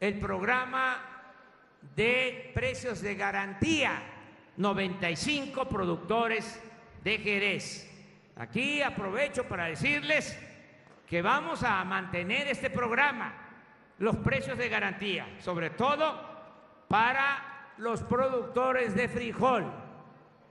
el 0.00 0.18
programa 0.18 0.96
de 1.94 2.50
precios 2.54 3.02
de 3.02 3.14
garantía, 3.14 4.02
95 4.56 5.68
productores 5.68 6.60
de 7.04 7.18
Jerez. 7.18 7.86
Aquí 8.36 8.80
aprovecho 8.80 9.46
para 9.46 9.66
decirles 9.66 10.38
que 11.06 11.20
vamos 11.20 11.62
a 11.62 11.84
mantener 11.84 12.48
este 12.48 12.70
programa, 12.70 13.34
los 13.98 14.16
precios 14.16 14.56
de 14.56 14.70
garantía, 14.70 15.26
sobre 15.38 15.68
todo 15.70 16.86
para 16.88 17.74
los 17.76 18.02
productores 18.02 18.94
de 18.94 19.08
frijol 19.08 19.70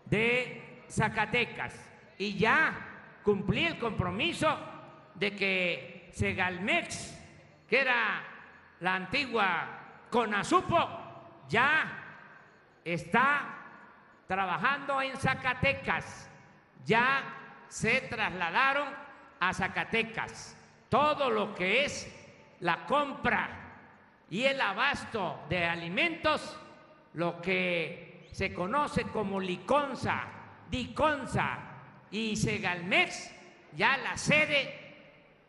de 0.06 0.84
Zacatecas. 0.88 1.90
Y 2.20 2.38
ya 2.38 3.18
cumplí 3.24 3.66
el 3.66 3.80
compromiso 3.80 4.56
de 5.16 5.36
que 5.36 6.10
Segalmex, 6.12 7.19
que 7.70 7.82
era 7.82 8.24
la 8.80 8.96
antigua 8.96 9.80
Conasupo, 10.10 10.90
ya 11.48 12.00
está 12.84 13.60
trabajando 14.28 15.02
en 15.02 15.16
Zacatecas. 15.18 16.30
Ya 16.86 17.24
se 17.68 18.02
trasladaron 18.02 18.88
a 19.40 19.54
Zacatecas. 19.54 20.56
Todo 20.90 21.30
lo 21.30 21.54
que 21.54 21.86
es 21.86 22.12
la 22.62 22.86
compra 22.86 23.50
y 24.30 24.44
el 24.44 24.60
abasto 24.60 25.46
de 25.50 25.66
alimentos, 25.66 26.60
lo 27.14 27.42
que 27.42 28.28
se 28.32 28.54
conoce 28.54 29.04
como 29.04 29.40
Liconza, 29.40 30.24
Diconza 30.70 31.60
y 32.10 32.36
Segalmex, 32.36 33.32
ya 33.76 33.98
la 33.98 34.18
sede 34.18 34.96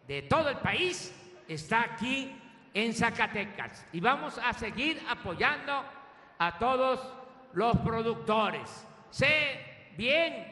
de 0.06 0.22
todo 0.22 0.50
el 0.50 0.59
país 0.59 1.14
está 1.54 1.82
aquí 1.82 2.32
en 2.72 2.94
Zacatecas 2.94 3.86
y 3.92 4.00
vamos 4.00 4.38
a 4.38 4.52
seguir 4.52 5.02
apoyando 5.08 5.84
a 6.38 6.58
todos 6.58 7.12
los 7.54 7.76
productores. 7.78 8.86
Sé 9.10 9.92
bien 9.96 10.46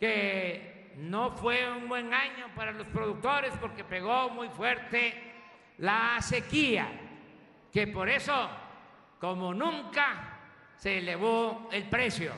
que 0.00 0.94
no 0.96 1.30
fue 1.32 1.70
un 1.70 1.88
buen 1.88 2.12
año 2.12 2.46
para 2.56 2.72
los 2.72 2.86
productores 2.88 3.52
porque 3.60 3.84
pegó 3.84 4.30
muy 4.30 4.48
fuerte 4.48 5.14
la 5.78 6.16
sequía 6.20 6.88
que 7.72 7.86
por 7.86 8.08
eso, 8.08 8.48
como 9.20 9.52
nunca, 9.52 10.38
se 10.76 10.98
elevó 10.98 11.68
el 11.70 11.84
precio 11.84 12.32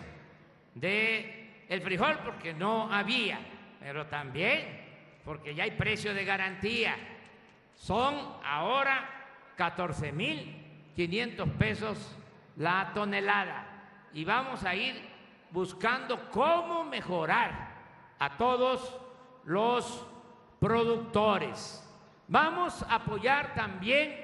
de 0.74 1.64
el 1.68 1.80
frijol 1.82 2.18
porque 2.24 2.52
no 2.52 2.92
había, 2.92 3.38
pero 3.78 4.06
también 4.06 4.80
porque 5.24 5.54
ya 5.54 5.64
hay 5.64 5.70
precio 5.72 6.12
de 6.12 6.24
garantía. 6.24 6.96
Son 7.80 8.14
ahora 8.44 9.08
14 9.56 10.12
mil 10.12 10.92
500 10.94 11.48
pesos 11.58 12.14
la 12.58 12.90
tonelada 12.92 13.64
y 14.12 14.22
vamos 14.22 14.64
a 14.64 14.74
ir 14.74 15.00
buscando 15.50 16.28
cómo 16.30 16.84
mejorar 16.84 17.70
a 18.18 18.36
todos 18.36 19.00
los 19.44 20.06
productores. 20.60 21.82
Vamos 22.28 22.82
a 22.82 22.96
apoyar 22.96 23.54
también 23.54 24.14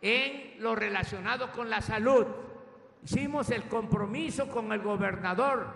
en 0.00 0.54
lo 0.62 0.74
relacionado 0.74 1.52
con 1.52 1.68
la 1.68 1.82
salud. 1.82 2.26
Hicimos 3.04 3.50
el 3.50 3.68
compromiso 3.68 4.48
con 4.48 4.72
el 4.72 4.80
gobernador 4.80 5.66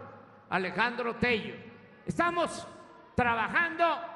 Alejandro 0.48 1.16
Tello. 1.16 1.54
Estamos 2.06 2.66
trabajando 3.14 4.13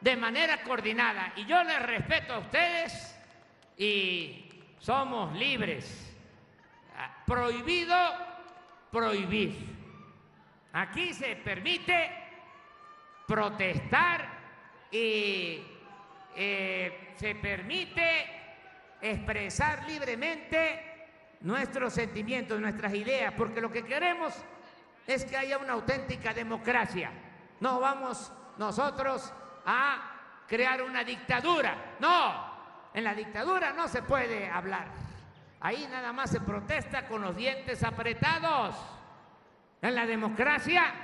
de 0.00 0.16
manera 0.16 0.62
coordinada 0.62 1.32
y 1.36 1.46
yo 1.46 1.62
les 1.64 1.82
respeto 1.82 2.34
a 2.34 2.38
ustedes 2.38 3.16
y 3.76 4.48
somos 4.78 5.34
libres. 5.36 6.02
Prohibido 7.26 7.96
prohibir. 8.90 9.54
Aquí 10.72 11.12
se 11.12 11.36
permite 11.36 12.10
protestar 13.26 14.26
y 14.90 15.60
eh, 16.34 17.12
se 17.16 17.34
permite 17.34 18.26
expresar 19.00 19.86
libremente 19.88 20.96
nuestros 21.40 21.92
sentimientos, 21.92 22.60
nuestras 22.60 22.94
ideas, 22.94 23.34
porque 23.36 23.60
lo 23.60 23.70
que 23.70 23.84
queremos 23.84 24.34
es 25.06 25.24
que 25.24 25.36
haya 25.36 25.58
una 25.58 25.74
auténtica 25.74 26.32
democracia. 26.32 27.10
No 27.60 27.80
vamos 27.80 28.32
nosotros 28.58 29.32
a 29.66 30.44
crear 30.46 30.82
una 30.82 31.04
dictadura. 31.04 31.96
No, 31.98 32.56
en 32.94 33.04
la 33.04 33.14
dictadura 33.14 33.72
no 33.72 33.88
se 33.88 34.02
puede 34.02 34.48
hablar. 34.48 34.86
Ahí 35.60 35.86
nada 35.90 36.12
más 36.12 36.30
se 36.30 36.40
protesta 36.40 37.06
con 37.06 37.22
los 37.22 37.36
dientes 37.36 37.82
apretados. 37.82 38.74
En 39.82 39.94
la 39.94 40.06
democracia 40.06 40.94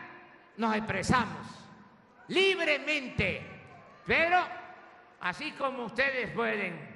nos 0.56 0.74
expresamos 0.74 1.62
libremente, 2.28 3.46
pero 4.06 4.38
así 5.20 5.52
como 5.52 5.84
ustedes 5.84 6.30
pueden 6.30 6.92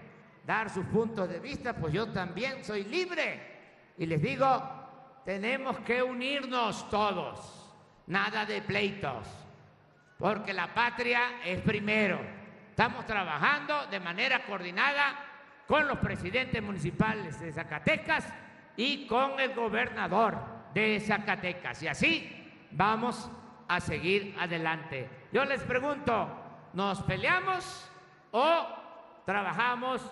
dar 0.46 0.70
sus 0.70 0.86
puntos 0.86 1.28
de 1.28 1.40
vista, 1.40 1.74
pues 1.74 1.92
yo 1.92 2.10
también 2.12 2.64
soy 2.64 2.84
libre. 2.84 3.92
Y 3.98 4.06
les 4.06 4.22
digo, 4.22 5.20
tenemos 5.24 5.78
que 5.80 6.02
unirnos 6.02 6.88
todos, 6.88 7.72
nada 8.06 8.46
de 8.46 8.62
pleitos, 8.62 9.26
porque 10.18 10.52
la 10.52 10.72
patria 10.72 11.42
es 11.44 11.60
primero. 11.60 12.20
Estamos 12.70 13.06
trabajando 13.06 13.86
de 13.86 14.00
manera 14.00 14.44
coordinada 14.44 15.14
con 15.66 15.86
los 15.88 15.98
presidentes 15.98 16.62
municipales 16.62 17.40
de 17.40 17.52
Zacatecas 17.52 18.32
y 18.76 19.06
con 19.06 19.40
el 19.40 19.54
gobernador 19.54 20.38
de 20.74 21.00
Zacatecas. 21.00 21.82
Y 21.82 21.88
así 21.88 22.68
vamos 22.70 23.30
a 23.68 23.80
seguir 23.80 24.36
adelante. 24.38 25.08
Yo 25.32 25.44
les 25.44 25.62
pregunto, 25.62 26.28
¿nos 26.72 27.02
peleamos 27.02 27.90
o 28.30 28.66
trabajamos 29.24 30.02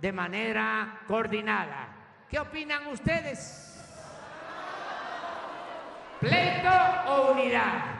de 0.00 0.12
manera 0.12 1.00
coordinada. 1.06 1.88
¿Qué 2.28 2.38
opinan 2.38 2.86
ustedes? 2.88 3.70
¿Pleito 6.20 6.70
o 7.08 7.32
unidad? 7.32 7.93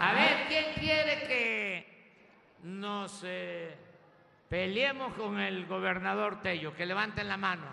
A 0.00 0.08
¿Ah? 0.08 0.14
ver, 0.14 0.48
¿quién 0.48 0.64
quiere 0.78 1.22
que 1.28 2.16
nos 2.62 3.20
eh, 3.22 3.76
peleemos 4.48 5.12
con 5.12 5.38
el 5.38 5.66
gobernador 5.66 6.40
Tello? 6.40 6.74
Que 6.74 6.86
levanten 6.86 7.28
la 7.28 7.36
mano. 7.36 7.66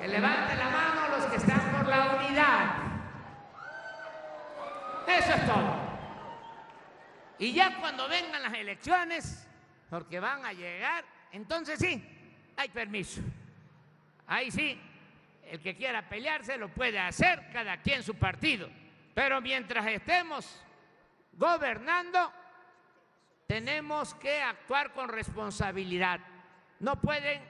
Que 0.00 0.08
levanten 0.08 0.58
la 0.58 0.70
mano 0.70 1.18
los 1.18 1.26
que 1.26 1.36
están 1.36 1.60
por 1.72 1.86
la 1.86 2.16
unidad. 2.16 2.76
Eso 5.06 5.34
es 5.34 5.46
todo. 5.46 5.76
Y 7.40 7.52
ya 7.52 7.76
cuando 7.78 8.08
vengan 8.08 8.42
las 8.42 8.54
elecciones, 8.54 9.46
porque 9.90 10.18
van 10.18 10.46
a 10.46 10.54
llegar, 10.54 11.04
entonces 11.30 11.78
sí, 11.78 12.02
hay 12.56 12.70
permiso. 12.70 13.20
Ahí 14.26 14.50
sí, 14.50 14.80
el 15.50 15.60
que 15.60 15.74
quiera 15.74 16.08
pelearse 16.08 16.56
lo 16.56 16.68
puede 16.68 16.98
hacer, 16.98 17.50
cada 17.52 17.76
quien 17.78 18.04
su 18.04 18.14
partido. 18.14 18.70
Pero 19.14 19.40
mientras 19.40 19.84
estemos 19.86 20.62
gobernando, 21.32 22.32
tenemos 23.48 24.14
que 24.14 24.40
actuar 24.40 24.92
con 24.92 25.08
responsabilidad. 25.08 26.20
No 26.78 27.00
pueden 27.00 27.42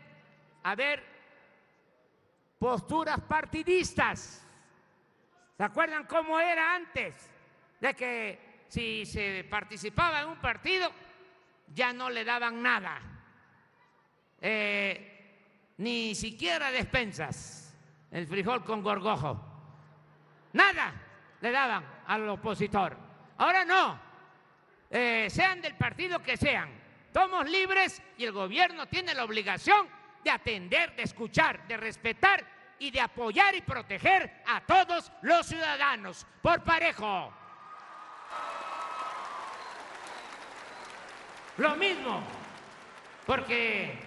haber 0.63 1.05
posturas 2.59 3.21
partidistas. 3.21 4.47
¿Se 5.59 5.63
acuerdan 5.63 6.07
cómo 6.07 6.41
era 6.41 6.75
antes? 6.75 7.31
De 7.81 7.93
que 7.95 8.65
si 8.69 9.05
se 9.05 9.45
participaba 9.45 10.23
en 10.23 10.29
un 10.29 10.39
partido, 10.39 10.91
ya 11.75 11.93
no 11.93 12.09
le 12.09 12.25
daban 12.25 12.63
nada. 12.63 12.99
Eh, 14.41 15.75
ni 15.77 16.15
siquiera 16.15 16.71
despensas, 16.71 17.60
el 18.11 18.27
frijol 18.27 18.64
con 18.64 18.83
gorgojo. 18.83 19.40
Nada 20.53 20.92
le 21.40 21.51
daban 21.51 21.85
al 22.07 22.29
opositor. 22.29 22.96
Ahora 23.38 23.64
no, 23.64 23.99
eh, 24.90 25.29
sean 25.31 25.61
del 25.61 25.77
partido 25.77 26.20
que 26.20 26.37
sean, 26.37 26.68
somos 27.12 27.49
libres 27.49 28.03
y 28.18 28.25
el 28.25 28.33
gobierno 28.33 28.87
tiene 28.87 29.14
la 29.14 29.25
obligación 29.25 29.88
de 30.23 30.31
atender, 30.31 30.94
de 30.96 31.03
escuchar, 31.03 31.66
de 31.66 31.77
respetar 31.77 32.44
y 32.79 32.90
de 32.90 33.01
apoyar 33.01 33.55
y 33.55 33.62
proteger 33.62 34.42
a 34.46 34.61
todos 34.61 35.12
los 35.23 35.46
ciudadanos 35.46 36.27
por 36.42 36.62
parejo. 36.62 37.33
Lo 41.57 41.77
mismo, 41.77 42.23
porque 43.27 43.99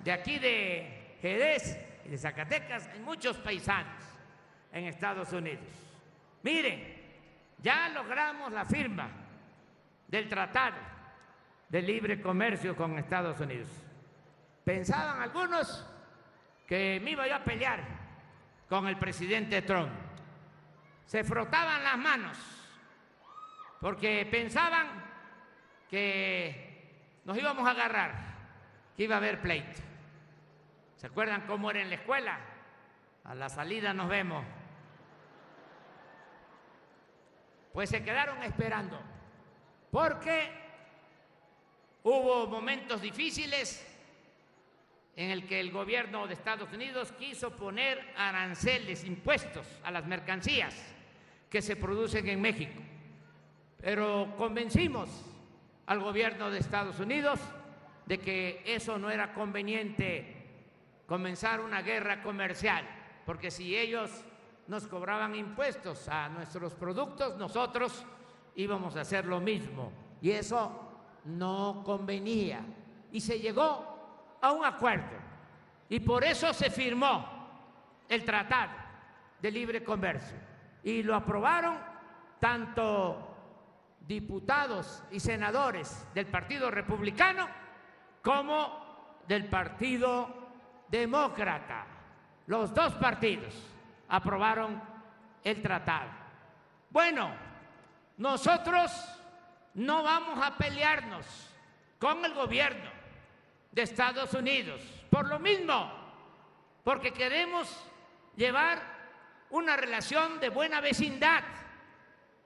de 0.00 0.12
aquí 0.12 0.38
de 0.38 1.16
Jerez 1.22 1.85
de 2.06 2.18
Zacatecas 2.18 2.88
hay 2.88 3.00
muchos 3.00 3.36
paisanos 3.38 4.02
en 4.72 4.84
Estados 4.84 5.32
Unidos. 5.32 5.64
Miren, 6.42 6.96
ya 7.58 7.88
logramos 7.88 8.52
la 8.52 8.64
firma 8.64 9.08
del 10.06 10.28
Tratado 10.28 10.76
de 11.68 11.82
Libre 11.82 12.20
Comercio 12.20 12.76
con 12.76 12.98
Estados 12.98 13.40
Unidos. 13.40 13.68
Pensaban 14.64 15.20
algunos 15.20 15.84
que 16.66 17.00
me 17.02 17.12
iba 17.12 17.24
a 17.24 17.44
pelear 17.44 17.80
con 18.68 18.86
el 18.86 18.96
presidente 18.96 19.62
Trump. 19.62 19.92
Se 21.06 21.24
frotaban 21.24 21.84
las 21.84 21.98
manos 21.98 22.38
porque 23.80 24.26
pensaban 24.30 24.88
que 25.88 27.20
nos 27.24 27.36
íbamos 27.38 27.66
a 27.66 27.70
agarrar, 27.70 28.14
que 28.96 29.04
iba 29.04 29.14
a 29.14 29.18
haber 29.18 29.40
pleito. 29.40 29.80
¿Se 30.96 31.08
acuerdan 31.08 31.46
cómo 31.46 31.70
era 31.70 31.82
en 31.82 31.90
la 31.90 31.96
escuela? 31.96 32.38
A 33.24 33.34
la 33.34 33.48
salida 33.48 33.92
nos 33.92 34.08
vemos. 34.08 34.44
Pues 37.72 37.90
se 37.90 38.02
quedaron 38.02 38.42
esperando, 38.42 38.98
porque 39.90 40.50
hubo 42.02 42.46
momentos 42.46 43.02
difíciles 43.02 43.86
en 45.14 45.30
el 45.30 45.46
que 45.46 45.60
el 45.60 45.70
gobierno 45.70 46.26
de 46.26 46.32
Estados 46.32 46.72
Unidos 46.72 47.12
quiso 47.12 47.50
poner 47.54 48.14
aranceles, 48.16 49.04
impuestos 49.04 49.66
a 49.84 49.90
las 49.90 50.06
mercancías 50.06 50.74
que 51.50 51.60
se 51.60 51.76
producen 51.76 52.26
en 52.28 52.40
México. 52.40 52.80
Pero 53.82 54.34
convencimos 54.38 55.10
al 55.86 56.00
gobierno 56.00 56.50
de 56.50 56.58
Estados 56.58 56.98
Unidos 57.00 57.40
de 58.06 58.18
que 58.18 58.62
eso 58.64 58.98
no 58.98 59.10
era 59.10 59.34
conveniente 59.34 60.35
comenzar 61.06 61.60
una 61.60 61.82
guerra 61.82 62.22
comercial, 62.22 62.84
porque 63.24 63.50
si 63.50 63.76
ellos 63.76 64.10
nos 64.66 64.86
cobraban 64.86 65.34
impuestos 65.34 66.08
a 66.08 66.28
nuestros 66.28 66.74
productos, 66.74 67.36
nosotros 67.36 68.04
íbamos 68.56 68.96
a 68.96 69.02
hacer 69.02 69.26
lo 69.26 69.40
mismo. 69.40 69.92
Y 70.20 70.30
eso 70.30 70.86
no 71.24 71.82
convenía. 71.84 72.64
Y 73.12 73.20
se 73.20 73.38
llegó 73.38 74.38
a 74.40 74.52
un 74.52 74.64
acuerdo. 74.64 75.16
Y 75.88 76.00
por 76.00 76.24
eso 76.24 76.52
se 76.52 76.70
firmó 76.70 77.24
el 78.08 78.24
Tratado 78.24 78.72
de 79.40 79.50
Libre 79.50 79.84
Comercio. 79.84 80.38
Y 80.82 81.02
lo 81.02 81.14
aprobaron 81.14 81.78
tanto 82.40 83.34
diputados 84.00 85.02
y 85.10 85.20
senadores 85.20 86.06
del 86.14 86.26
Partido 86.26 86.70
Republicano 86.70 87.48
como 88.22 89.22
del 89.26 89.48
Partido 89.48 90.45
Demócrata. 90.88 91.86
Los 92.46 92.74
dos 92.74 92.94
partidos 92.94 93.54
aprobaron 94.08 94.82
el 95.42 95.62
tratado. 95.62 96.10
Bueno, 96.90 97.30
nosotros 98.18 98.92
no 99.74 100.02
vamos 100.02 100.38
a 100.42 100.56
pelearnos 100.56 101.26
con 101.98 102.24
el 102.24 102.32
gobierno 102.34 102.90
de 103.72 103.82
Estados 103.82 104.32
Unidos. 104.34 104.80
Por 105.10 105.28
lo 105.28 105.38
mismo, 105.38 105.92
porque 106.82 107.12
queremos 107.12 107.68
llevar 108.36 108.96
una 109.50 109.76
relación 109.76 110.40
de 110.40 110.48
buena 110.48 110.80
vecindad. 110.80 111.44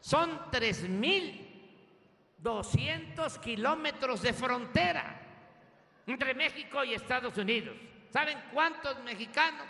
Son 0.00 0.50
3.200 0.50 3.40
kilómetros 3.40 4.22
de 4.22 4.32
frontera 4.32 5.20
entre 6.06 6.34
México 6.34 6.82
y 6.84 6.94
Estados 6.94 7.36
Unidos. 7.36 7.76
¿Saben 8.10 8.38
cuántos 8.52 9.02
mexicanos 9.04 9.68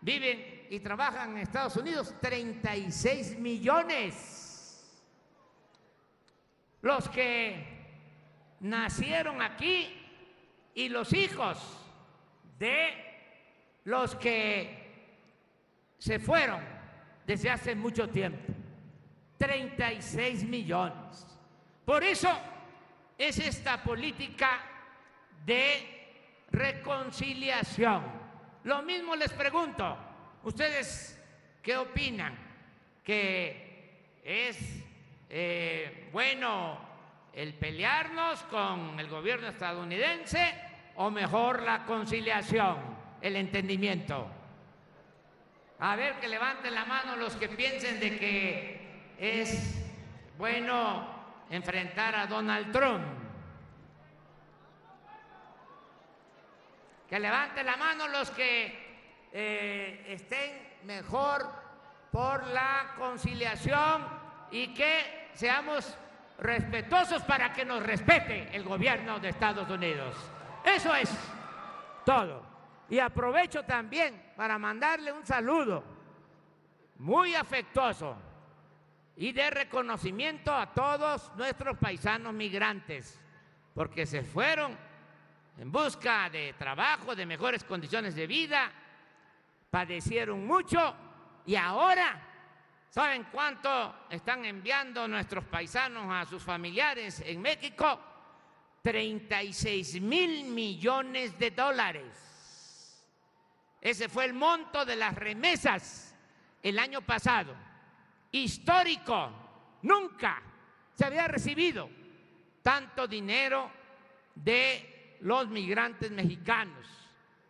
viven 0.00 0.66
y 0.70 0.78
trabajan 0.80 1.32
en 1.32 1.38
Estados 1.38 1.76
Unidos? 1.76 2.14
36 2.20 3.38
millones. 3.38 5.02
Los 6.82 7.08
que 7.08 8.56
nacieron 8.60 9.42
aquí 9.42 10.00
y 10.74 10.88
los 10.88 11.12
hijos 11.12 11.58
de 12.58 12.90
los 13.84 14.14
que 14.14 14.84
se 15.98 16.18
fueron 16.18 16.62
desde 17.26 17.50
hace 17.50 17.74
mucho 17.74 18.08
tiempo. 18.08 18.52
36 19.38 20.44
millones. 20.44 21.26
Por 21.84 22.04
eso 22.04 22.30
es 23.18 23.38
esta 23.38 23.82
política 23.82 24.60
de 25.44 25.93
reconciliación. 26.54 28.02
Lo 28.64 28.82
mismo 28.82 29.14
les 29.16 29.32
pregunto, 29.32 29.96
¿ustedes 30.44 31.20
qué 31.62 31.76
opinan? 31.76 32.36
¿Que 33.04 34.18
es 34.24 34.58
eh, 35.28 36.08
bueno 36.12 36.78
el 37.32 37.54
pelearnos 37.54 38.42
con 38.44 38.98
el 38.98 39.08
gobierno 39.08 39.48
estadounidense 39.48 40.54
o 40.96 41.10
mejor 41.10 41.62
la 41.62 41.84
conciliación, 41.84 42.76
el 43.20 43.36
entendimiento? 43.36 44.28
A 45.80 45.96
ver, 45.96 46.14
que 46.20 46.28
levanten 46.28 46.74
la 46.74 46.84
mano 46.84 47.16
los 47.16 47.36
que 47.36 47.48
piensen 47.48 48.00
de 48.00 48.16
que 48.16 49.14
es 49.18 49.84
bueno 50.38 51.06
enfrentar 51.50 52.14
a 52.14 52.26
Donald 52.26 52.72
Trump. 52.72 53.23
Que 57.14 57.20
levanten 57.20 57.64
la 57.64 57.76
mano 57.76 58.08
los 58.08 58.28
que 58.32 59.28
eh, 59.32 60.04
estén 60.08 60.80
mejor 60.82 61.48
por 62.10 62.44
la 62.48 62.92
conciliación 62.98 64.04
y 64.50 64.74
que 64.74 65.30
seamos 65.32 65.96
respetuosos 66.38 67.22
para 67.22 67.52
que 67.52 67.64
nos 67.64 67.84
respete 67.84 68.48
el 68.50 68.64
gobierno 68.64 69.20
de 69.20 69.28
Estados 69.28 69.70
Unidos. 69.70 70.16
Eso 70.64 70.92
es 70.92 71.08
todo. 72.04 72.44
Y 72.88 72.98
aprovecho 72.98 73.62
también 73.62 74.32
para 74.36 74.58
mandarle 74.58 75.12
un 75.12 75.24
saludo 75.24 75.84
muy 76.98 77.36
afectuoso 77.36 78.16
y 79.14 79.30
de 79.30 79.50
reconocimiento 79.50 80.52
a 80.52 80.74
todos 80.74 81.30
nuestros 81.36 81.78
paisanos 81.78 82.34
migrantes, 82.34 83.20
porque 83.72 84.04
se 84.04 84.24
fueron 84.24 84.76
en 85.58 85.70
busca 85.70 86.28
de 86.30 86.54
trabajo, 86.54 87.14
de 87.14 87.26
mejores 87.26 87.64
condiciones 87.64 88.14
de 88.14 88.26
vida, 88.26 88.70
padecieron 89.70 90.46
mucho 90.46 90.94
y 91.46 91.56
ahora, 91.56 92.20
¿saben 92.90 93.26
cuánto 93.30 94.06
están 94.10 94.44
enviando 94.44 95.06
nuestros 95.06 95.44
paisanos 95.44 96.06
a 96.10 96.24
sus 96.24 96.42
familiares 96.42 97.20
en 97.20 97.40
México? 97.40 98.00
36 98.82 100.00
mil 100.00 100.44
millones 100.44 101.38
de 101.38 101.50
dólares. 101.50 103.04
Ese 103.80 104.08
fue 104.08 104.24
el 104.26 104.34
monto 104.34 104.84
de 104.84 104.96
las 104.96 105.14
remesas 105.14 106.14
el 106.62 106.78
año 106.78 107.02
pasado. 107.02 107.54
Histórico. 108.32 109.32
Nunca 109.82 110.42
se 110.94 111.04
había 111.04 111.28
recibido 111.28 111.90
tanto 112.62 113.06
dinero 113.06 113.70
de 114.34 114.93
los 115.24 115.48
migrantes 115.48 116.10
mexicanos. 116.10 116.86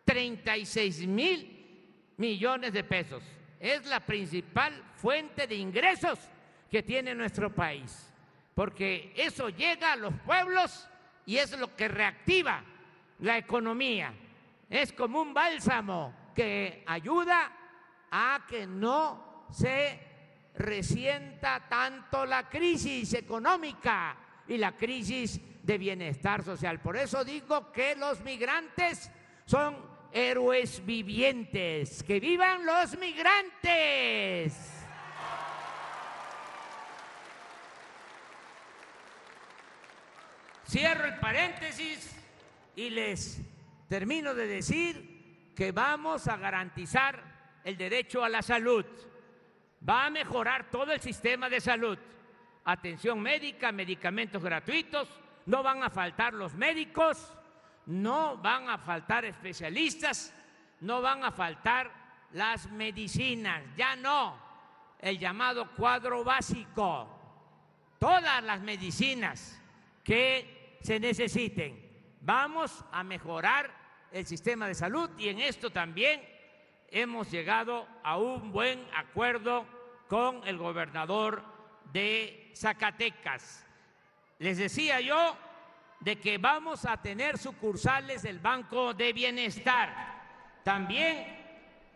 36 0.05 1.07
mil 1.07 2.13
millones 2.17 2.71
de 2.73 2.83
pesos. 2.83 3.23
Es 3.59 3.85
la 3.85 3.99
principal 3.99 4.73
fuente 4.95 5.45
de 5.45 5.55
ingresos 5.55 6.19
que 6.71 6.83
tiene 6.83 7.13
nuestro 7.13 7.53
país, 7.53 8.13
porque 8.53 9.13
eso 9.15 9.49
llega 9.49 9.93
a 9.93 9.95
los 9.95 10.13
pueblos 10.25 10.87
y 11.25 11.37
es 11.37 11.57
lo 11.57 11.75
que 11.75 11.87
reactiva 11.87 12.63
la 13.19 13.37
economía. 13.37 14.13
Es 14.69 14.93
como 14.93 15.21
un 15.21 15.33
bálsamo 15.33 16.31
que 16.33 16.83
ayuda 16.85 17.51
a 18.11 18.45
que 18.47 18.65
no 18.67 19.47
se 19.51 19.99
resienta 20.55 21.67
tanto 21.67 22.25
la 22.25 22.47
crisis 22.47 23.13
económica 23.15 24.15
y 24.47 24.57
la 24.57 24.71
crisis 24.73 25.41
de 25.65 25.77
bienestar 25.79 26.43
social. 26.43 26.79
Por 26.79 26.95
eso 26.95 27.25
digo 27.25 27.71
que 27.71 27.95
los 27.95 28.21
migrantes 28.21 29.11
son 29.45 29.75
héroes 30.11 30.85
vivientes. 30.85 32.03
Que 32.03 32.19
vivan 32.19 32.65
los 32.65 32.97
migrantes. 32.99 34.53
Cierro 40.67 41.05
el 41.05 41.19
paréntesis 41.19 42.15
y 42.75 42.89
les 42.89 43.39
termino 43.87 44.33
de 44.35 44.47
decir 44.47 45.53
que 45.55 45.71
vamos 45.71 46.27
a 46.27 46.37
garantizar 46.37 47.59
el 47.63 47.77
derecho 47.77 48.23
a 48.23 48.29
la 48.29 48.41
salud. 48.41 48.85
Va 49.87 50.05
a 50.05 50.09
mejorar 50.09 50.69
todo 50.69 50.91
el 50.91 51.01
sistema 51.01 51.49
de 51.49 51.59
salud. 51.59 51.97
Atención 52.65 53.19
médica, 53.19 53.71
medicamentos 53.71 54.43
gratuitos, 54.43 55.07
no 55.45 55.63
van 55.63 55.83
a 55.83 55.89
faltar 55.89 56.33
los 56.33 56.53
médicos, 56.55 57.33
no 57.85 58.37
van 58.37 58.69
a 58.69 58.77
faltar 58.77 59.25
especialistas, 59.25 60.33
no 60.81 61.01
van 61.01 61.23
a 61.23 61.31
faltar 61.31 61.91
las 62.31 62.69
medicinas, 62.71 63.63
ya 63.77 63.95
no, 63.95 64.37
el 64.99 65.19
llamado 65.19 65.71
cuadro 65.71 66.23
básico, 66.23 67.07
todas 67.99 68.43
las 68.43 68.61
medicinas 68.61 69.61
que 70.03 70.77
se 70.81 70.99
necesiten. 70.99 71.85
Vamos 72.21 72.83
a 72.91 73.03
mejorar 73.03 73.71
el 74.11 74.25
sistema 74.25 74.67
de 74.67 74.75
salud 74.75 75.09
y 75.17 75.29
en 75.29 75.39
esto 75.39 75.69
también 75.69 76.21
hemos 76.89 77.29
llegado 77.29 77.87
a 78.03 78.17
un 78.17 78.51
buen 78.51 78.85
acuerdo 78.95 79.65
con 80.07 80.47
el 80.47 80.57
gobernador 80.57 81.43
de 81.91 82.51
Zacatecas. 82.55 83.64
Les 84.39 84.57
decía 84.57 84.99
yo 84.99 85.37
de 85.99 86.19
que 86.19 86.37
vamos 86.37 86.85
a 86.85 87.01
tener 87.01 87.37
sucursales 87.37 88.23
del 88.23 88.39
Banco 88.39 88.93
de 88.93 89.13
Bienestar. 89.13 90.59
También 90.63 91.25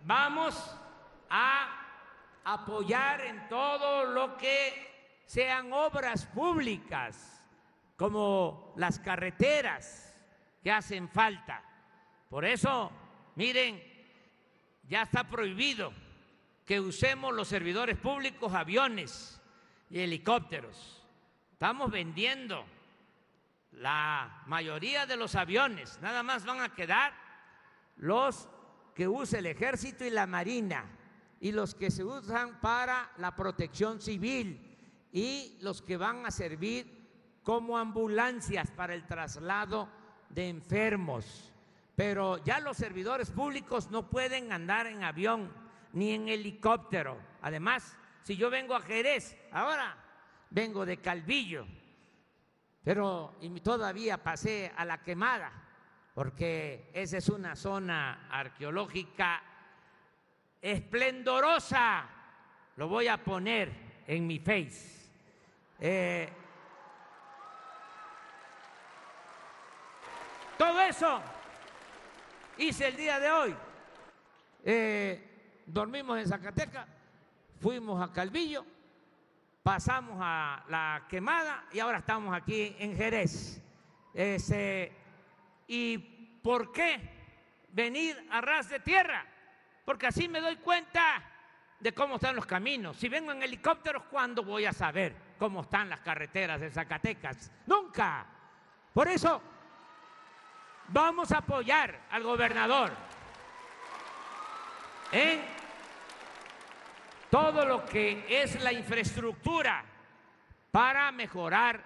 vamos 0.06 0.56
a 1.30 1.80
apoyar 2.44 3.22
en 3.22 3.48
todo 3.50 4.06
lo 4.06 4.38
que 4.38 5.22
sean 5.26 5.72
obras 5.74 6.26
públicas 6.28 7.44
como 7.96 8.74
las 8.78 9.00
carreteras 9.00 10.16
que 10.64 10.72
hacen 10.72 11.10
falta. 11.10 11.62
Por 12.30 12.46
eso, 12.46 12.92
miren, 13.36 13.84
ya 14.88 15.04
está 15.04 15.26
prohibido 15.26 15.94
que 16.66 16.80
usemos 16.80 17.34
los 17.34 17.48
servidores 17.48 17.98
públicos 17.98 18.54
aviones 18.54 19.42
y 19.90 20.00
helicópteros. 20.00 20.99
Estamos 21.60 21.92
vendiendo 21.92 22.66
la 23.74 24.44
mayoría 24.46 25.06
de 25.06 25.18
los 25.18 25.36
aviones, 25.36 26.00
nada 26.02 26.24
más 26.24 26.46
van 26.46 26.62
a 26.62 26.74
quedar 26.74 27.12
los 27.98 28.48
que 28.96 29.10
usa 29.10 29.40
el 29.40 29.46
ejército 29.46 30.06
y 30.06 30.10
la 30.10 30.26
marina 30.26 30.86
y 31.42 31.52
los 31.52 31.76
que 31.76 31.92
se 31.92 32.06
usan 32.06 32.62
para 32.62 33.12
la 33.18 33.36
protección 33.36 34.00
civil 34.00 34.78
y 35.12 35.58
los 35.60 35.82
que 35.82 35.98
van 35.98 36.26
a 36.26 36.32
servir 36.32 37.42
como 37.44 37.78
ambulancias 37.78 38.72
para 38.72 38.94
el 38.94 39.06
traslado 39.06 39.90
de 40.30 40.48
enfermos. 40.48 41.52
Pero 41.94 42.38
ya 42.38 42.62
los 42.62 42.78
servidores 42.78 43.32
públicos 43.32 43.92
no 43.92 44.10
pueden 44.10 44.54
andar 44.54 44.88
en 44.88 45.04
avión 45.04 45.52
ni 45.92 46.14
en 46.14 46.30
helicóptero. 46.30 47.18
Además, 47.42 47.98
si 48.24 48.38
yo 48.38 48.50
vengo 48.50 48.78
a 48.78 48.82
Jerez, 48.82 49.36
ahora 49.52 50.06
vengo 50.50 50.86
de 50.86 50.98
Calvillo, 50.98 51.66
pero 52.84 53.36
todavía 53.64 54.22
pasé 54.24 54.72
a 54.76 54.86
la 54.86 55.02
quemada, 55.04 55.52
porque 56.14 56.90
esa 56.94 57.18
es 57.18 57.30
una 57.30 57.56
zona 57.56 58.28
arqueológica 58.30 59.42
esplendorosa. 60.62 62.08
Lo 62.76 62.88
voy 62.88 63.08
a 63.08 63.24
poner 63.24 63.72
en 64.08 64.26
mi 64.26 64.40
face. 64.40 65.10
Eh, 65.80 66.30
Todo 70.60 70.82
eso 70.82 71.22
hice 72.58 72.90
el 72.90 72.98
día 72.98 73.18
de 73.18 73.32
hoy. 73.32 73.56
Eh, 74.66 75.64
dormimos 75.66 76.20
en 76.20 76.28
Zacatecas, 76.28 76.86
fuimos 77.62 78.02
a 78.02 78.12
Calvillo, 78.12 78.66
pasamos 79.70 80.18
a 80.20 80.64
la 80.68 81.04
quemada 81.08 81.66
y 81.72 81.80
ahora 81.80 82.00
estamos 82.00 82.36
aquí 82.36 82.76
en 82.80 82.98
Jerez. 82.98 83.62
¿Y 85.68 85.98
por 86.42 86.72
qué 86.72 87.00
venir 87.72 88.18
a 88.32 88.42
ras 88.42 88.68
de 88.68 88.80
tierra? 88.80 89.24
Porque 89.86 90.08
así 90.08 90.28
me 90.28 90.42
doy 90.42 90.56
cuenta 90.56 91.24
de 91.80 91.94
cómo 91.94 92.16
están 92.16 92.36
los 92.36 92.48
caminos. 92.48 92.98
Si 92.98 93.10
vengo 93.10 93.32
en 93.32 93.44
helicópteros, 93.44 94.06
¿cuándo 94.10 94.42
voy 94.44 94.66
a 94.66 94.74
saber 94.74 95.16
cómo 95.38 95.62
están 95.62 95.88
las 95.88 96.00
carreteras 96.00 96.60
de 96.60 96.72
Zacatecas? 96.72 97.52
Nunca. 97.68 98.26
Por 98.92 99.08
eso 99.08 99.40
Vamos 100.92 101.32
a 101.32 101.38
apoyar 101.38 102.00
al 102.10 102.24
gobernador 102.24 102.92
en 105.12 105.59
todo 107.30 107.66
lo 107.66 107.86
que 107.86 108.26
es 108.28 108.62
la 108.62 108.74
infraestructura 108.74 109.86
para 110.72 111.12
mejorar 111.12 111.84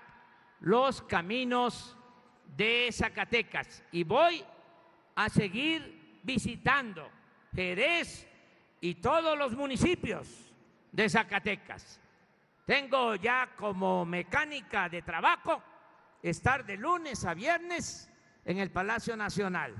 los 0.61 1.01
caminos 1.01 1.97
de 2.55 2.89
Zacatecas. 2.91 3.83
Y 3.91 4.03
voy 4.03 4.43
a 5.15 5.29
seguir 5.29 6.19
visitando 6.23 7.09
Jerez 7.53 8.27
y 8.79 8.95
todos 8.95 9.37
los 9.37 9.53
municipios 9.53 10.27
de 10.91 11.09
Zacatecas. 11.09 11.99
Tengo 12.65 13.15
ya 13.15 13.49
como 13.57 14.05
mecánica 14.05 14.87
de 14.87 15.01
trabajo 15.01 15.61
estar 16.21 16.65
de 16.65 16.77
lunes 16.77 17.25
a 17.25 17.33
viernes 17.33 18.09
en 18.45 18.59
el 18.59 18.71
Palacio 18.71 19.17
Nacional. 19.17 19.75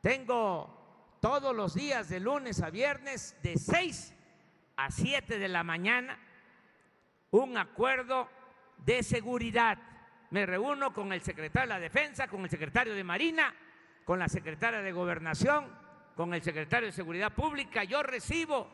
Tengo 0.00 1.18
todos 1.20 1.54
los 1.54 1.74
días 1.74 2.08
de 2.08 2.20
lunes 2.20 2.62
a 2.62 2.70
viernes 2.70 3.36
de 3.42 3.56
6 3.56 4.14
a 4.76 4.90
7 4.90 5.38
de 5.38 5.48
la 5.48 5.62
mañana 5.62 6.18
un 7.30 7.56
acuerdo 7.56 8.28
de 8.84 9.02
seguridad. 9.02 9.78
Me 10.30 10.46
reúno 10.46 10.92
con 10.92 11.12
el 11.12 11.20
secretario 11.22 11.68
de 11.68 11.74
la 11.74 11.80
Defensa, 11.80 12.28
con 12.28 12.42
el 12.42 12.50
secretario 12.50 12.94
de 12.94 13.04
Marina, 13.04 13.54
con 14.04 14.18
la 14.18 14.28
secretaria 14.28 14.80
de 14.80 14.92
Gobernación, 14.92 15.66
con 16.16 16.34
el 16.34 16.42
secretario 16.42 16.86
de 16.86 16.92
Seguridad 16.92 17.32
Pública. 17.32 17.84
Yo 17.84 18.02
recibo 18.02 18.68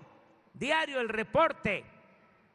diario 0.54 1.00
el 1.00 1.08
reporte 1.08 1.84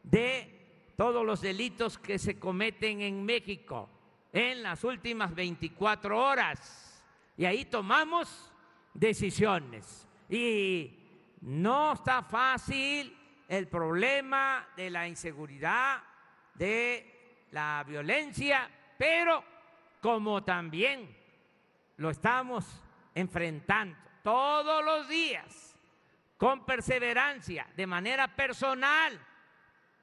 de 0.04 0.94
todos 0.98 1.26
los 1.26 1.42
delitos 1.42 1.98
que 1.98 2.20
se 2.20 2.38
cometen 2.38 3.02
en 3.02 3.24
México 3.24 3.90
en 4.32 4.64
las 4.64 4.84
últimas 4.84 5.34
24 5.34 6.20
horas. 6.20 7.04
Y 7.38 7.46
ahí 7.46 7.66
tomamos 7.66 8.52
decisiones. 8.94 10.08
Y 10.30 11.00
no 11.42 11.94
está 11.94 12.24
fácil 12.24 13.16
el 13.58 13.68
problema 13.68 14.68
de 14.76 14.90
la 14.90 15.08
inseguridad, 15.08 16.02
de 16.56 17.46
la 17.52 17.84
violencia, 17.88 18.70
pero 18.98 19.44
como 20.02 20.44
también 20.44 21.16
lo 21.98 22.10
estamos 22.10 22.66
enfrentando 23.14 23.96
todos 24.24 24.84
los 24.84 25.08
días, 25.08 25.76
con 26.38 26.66
perseverancia, 26.66 27.68
de 27.76 27.86
manera 27.86 28.36
personal, 28.36 29.20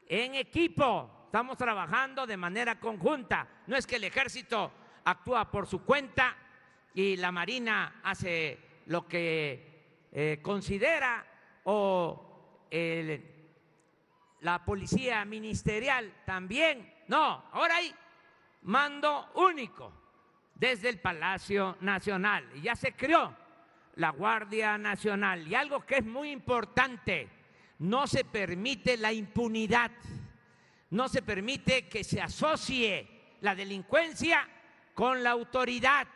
en 0.07 0.37
equipo, 0.37 1.25
estamos 1.27 1.57
trabajando 1.57 2.27
de 2.27 2.37
manera 2.37 2.79
conjunta. 2.79 3.49
No 3.67 3.77
es 3.77 3.87
que 3.87 3.97
el 3.97 4.05
ejército 4.05 4.73
actúa 5.05 5.51
por 5.51 5.67
su 5.67 5.85
cuenta 5.85 6.37
y 6.95 7.17
la 7.17 7.33
marina 7.33 8.01
hace 8.05 8.83
lo 8.87 9.09
que 9.09 10.07
eh, 10.13 10.39
considera 10.41 11.27
o 11.65 12.67
la 14.41 14.65
policía 14.65 15.25
ministerial 15.25 16.23
también. 16.25 16.95
No, 17.09 17.45
ahora 17.53 17.77
hay 17.77 17.95
mando 18.63 19.31
único 19.35 19.93
desde 20.55 20.89
el 20.89 21.01
Palacio 21.01 21.77
Nacional. 21.81 22.49
Y 22.55 22.63
ya 22.63 22.77
se 22.77 22.93
creó 22.93 23.35
la 23.97 24.11
Guardia 24.11 24.79
Nacional. 24.79 25.47
Y 25.47 25.55
algo 25.55 25.85
que 25.85 25.97
es 25.99 26.05
muy 26.05 26.31
importante, 26.31 27.29
no 27.79 28.07
se 28.07 28.25
permite 28.25 28.97
la 28.97 29.13
impunidad, 29.13 29.91
no 30.91 31.09
se 31.09 31.23
permite 31.23 31.89
que 31.89 32.05
se 32.05 32.21
asocie 32.21 33.37
la 33.41 33.55
delincuencia 33.55 34.47
con 34.95 35.23
la 35.23 35.31
autoridad. 35.31 36.07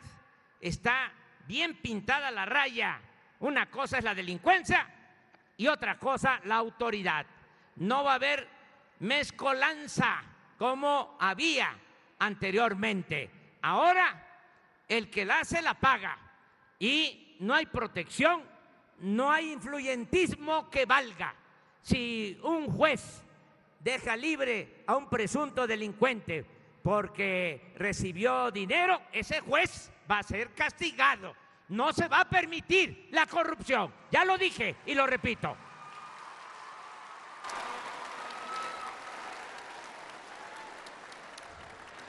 Está 0.61 1.11
bien 1.47 1.81
pintada 1.81 2.31
la 2.31 2.45
raya. 2.45 3.01
Una 3.39 3.69
cosa 3.69 3.97
es 3.97 4.03
la 4.03 4.15
delincuencia 4.15 4.87
y 5.57 5.67
otra 5.67 5.97
cosa 5.97 6.39
la 6.45 6.55
autoridad. 6.55 7.25
No 7.77 8.03
va 8.03 8.13
a 8.13 8.15
haber 8.15 8.47
mezcolanza 8.99 10.23
como 10.57 11.17
había 11.19 11.77
anteriormente. 12.19 13.29
Ahora 13.61 14.21
el 14.87 15.09
que 15.09 15.25
la 15.25 15.39
hace 15.39 15.61
la 15.61 15.73
paga 15.73 16.17
y 16.79 17.37
no 17.39 17.53
hay 17.53 17.65
protección, 17.65 18.43
no 18.99 19.31
hay 19.31 19.51
influyentismo 19.51 20.69
que 20.69 20.85
valga. 20.85 21.35
Si 21.81 22.39
un 22.43 22.67
juez 22.71 23.23
deja 23.79 24.15
libre 24.15 24.83
a 24.87 24.95
un 24.95 25.09
presunto 25.09 25.67
delincuente 25.67 26.45
porque 26.81 27.73
recibió 27.77 28.51
dinero, 28.51 29.01
ese 29.11 29.41
juez 29.41 29.91
va 30.09 30.19
a 30.19 30.23
ser 30.23 30.53
castigado. 30.53 31.35
No 31.69 31.91
se 31.93 32.07
va 32.07 32.21
a 32.21 32.29
permitir 32.29 33.09
la 33.11 33.25
corrupción. 33.25 33.91
Ya 34.11 34.23
lo 34.23 34.37
dije 34.37 34.75
y 34.85 34.93
lo 34.93 35.07
repito. 35.07 35.57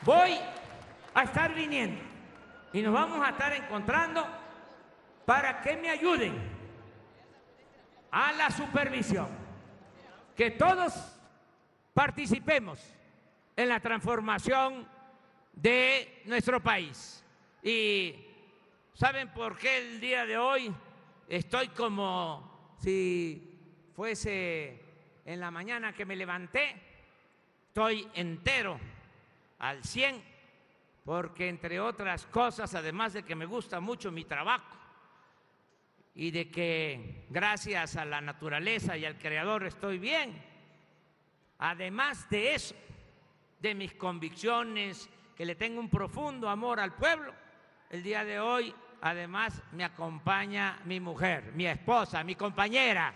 Voy 0.06 0.38
a 1.14 1.24
estar 1.24 1.52
viniendo 1.52 2.00
y 2.72 2.80
nos 2.80 2.94
vamos 2.94 3.26
a 3.26 3.30
estar 3.30 3.52
encontrando 3.52 4.24
para 5.24 5.60
que 5.60 5.76
me 5.76 5.90
ayuden 5.90 6.32
a 8.12 8.30
la 8.30 8.48
supervisión, 8.52 9.26
que 10.36 10.52
todos 10.52 10.94
participemos 11.92 12.80
en 13.56 13.68
la 13.68 13.80
transformación 13.80 14.86
de 15.52 16.22
nuestro 16.26 16.62
país. 16.62 17.24
Y 17.64 18.14
¿saben 18.94 19.32
por 19.32 19.58
qué 19.58 19.78
el 19.78 20.00
día 20.00 20.24
de 20.24 20.38
hoy 20.38 20.72
estoy 21.28 21.66
como 21.70 22.76
si 22.78 23.58
fuese 23.96 24.84
en 25.24 25.40
la 25.40 25.50
mañana 25.50 25.92
que 25.92 26.06
me 26.06 26.14
levanté? 26.14 26.80
Estoy 27.66 28.08
entero, 28.14 28.78
al 29.58 29.82
100 29.84 30.36
porque 31.06 31.48
entre 31.48 31.78
otras 31.78 32.26
cosas, 32.26 32.74
además 32.74 33.12
de 33.12 33.22
que 33.22 33.36
me 33.36 33.46
gusta 33.46 33.78
mucho 33.78 34.10
mi 34.10 34.24
trabajo 34.24 34.76
y 36.16 36.32
de 36.32 36.50
que 36.50 37.26
gracias 37.30 37.94
a 37.96 38.04
la 38.04 38.20
naturaleza 38.20 38.96
y 38.96 39.04
al 39.04 39.16
Creador 39.16 39.64
estoy 39.64 39.98
bien, 39.98 40.42
además 41.58 42.28
de 42.28 42.56
eso, 42.56 42.74
de 43.60 43.76
mis 43.76 43.94
convicciones, 43.94 45.08
que 45.36 45.46
le 45.46 45.54
tengo 45.54 45.78
un 45.78 45.88
profundo 45.88 46.48
amor 46.48 46.80
al 46.80 46.96
pueblo, 46.96 47.32
el 47.90 48.02
día 48.02 48.24
de 48.24 48.40
hoy 48.40 48.74
además 49.00 49.62
me 49.72 49.84
acompaña 49.84 50.80
mi 50.86 50.98
mujer, 50.98 51.52
mi 51.52 51.68
esposa, 51.68 52.24
mi 52.24 52.34
compañera, 52.34 53.14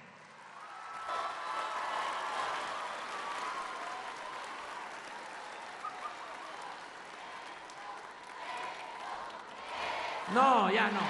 No, 10.34 10.70
ya 10.70 10.90
no. 10.90 11.00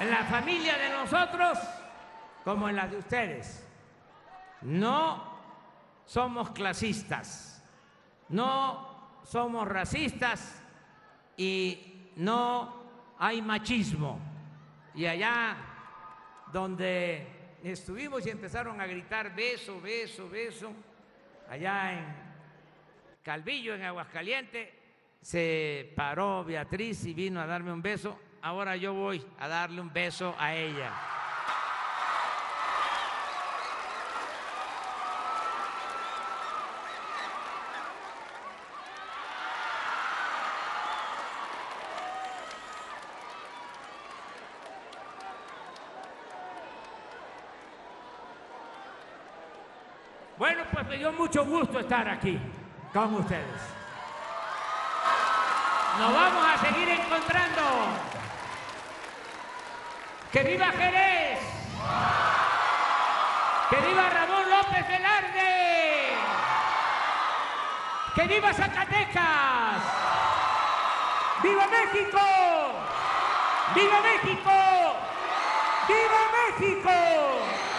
En 0.00 0.10
la 0.10 0.24
familia 0.24 0.76
de 0.76 0.90
nosotros, 0.90 1.58
como 2.42 2.68
en 2.68 2.76
la 2.76 2.88
de 2.88 2.96
ustedes, 2.96 3.64
no 4.62 5.22
somos 6.04 6.50
clasistas, 6.50 7.62
no 8.28 9.20
somos 9.24 9.68
racistas 9.68 10.62
y 11.36 12.10
no 12.16 12.82
hay 13.18 13.40
machismo. 13.42 14.18
Y 14.94 15.06
allá 15.06 15.56
donde 16.52 17.26
estuvimos 17.62 18.26
y 18.26 18.30
empezaron 18.30 18.80
a 18.80 18.86
gritar 18.86 19.34
beso, 19.34 19.80
beso, 19.80 20.28
beso, 20.28 20.72
allá 21.48 21.92
en 21.92 22.04
Calvillo, 23.22 23.74
en 23.74 23.82
Aguascalientes, 23.82 24.68
se 25.20 25.92
paró 25.96 26.44
Beatriz 26.44 27.04
y 27.06 27.14
vino 27.14 27.40
a 27.40 27.46
darme 27.46 27.72
un 27.72 27.80
beso. 27.80 28.18
Ahora 28.42 28.76
yo 28.76 28.92
voy 28.92 29.24
a 29.38 29.48
darle 29.48 29.80
un 29.80 29.92
beso 29.92 30.34
a 30.38 30.54
ella. 30.54 30.92
Bueno, 50.36 50.64
pues 50.72 50.83
me 50.94 50.98
dio 50.98 51.12
mucho 51.12 51.44
gusto 51.44 51.80
estar 51.80 52.08
aquí 52.08 52.38
con 52.92 53.14
ustedes. 53.14 53.62
Nos 55.98 56.14
vamos 56.14 56.46
a 56.46 56.58
seguir 56.58 56.88
encontrando. 56.88 57.62
¡Que 60.30 60.42
viva 60.44 60.66
Jerez! 60.66 61.40
¡Que 63.70 63.76
viva 63.76 64.08
Ramón 64.08 64.48
López 64.48 64.86
Velarde! 64.86 66.14
¡Que 68.14 68.22
viva 68.28 68.52
Zacatecas! 68.52 69.82
¡Viva 71.42 71.66
México! 71.66 72.20
¡Viva 73.74 74.00
México! 74.00 74.96
¡Viva 75.88 76.20
México! 76.38 77.73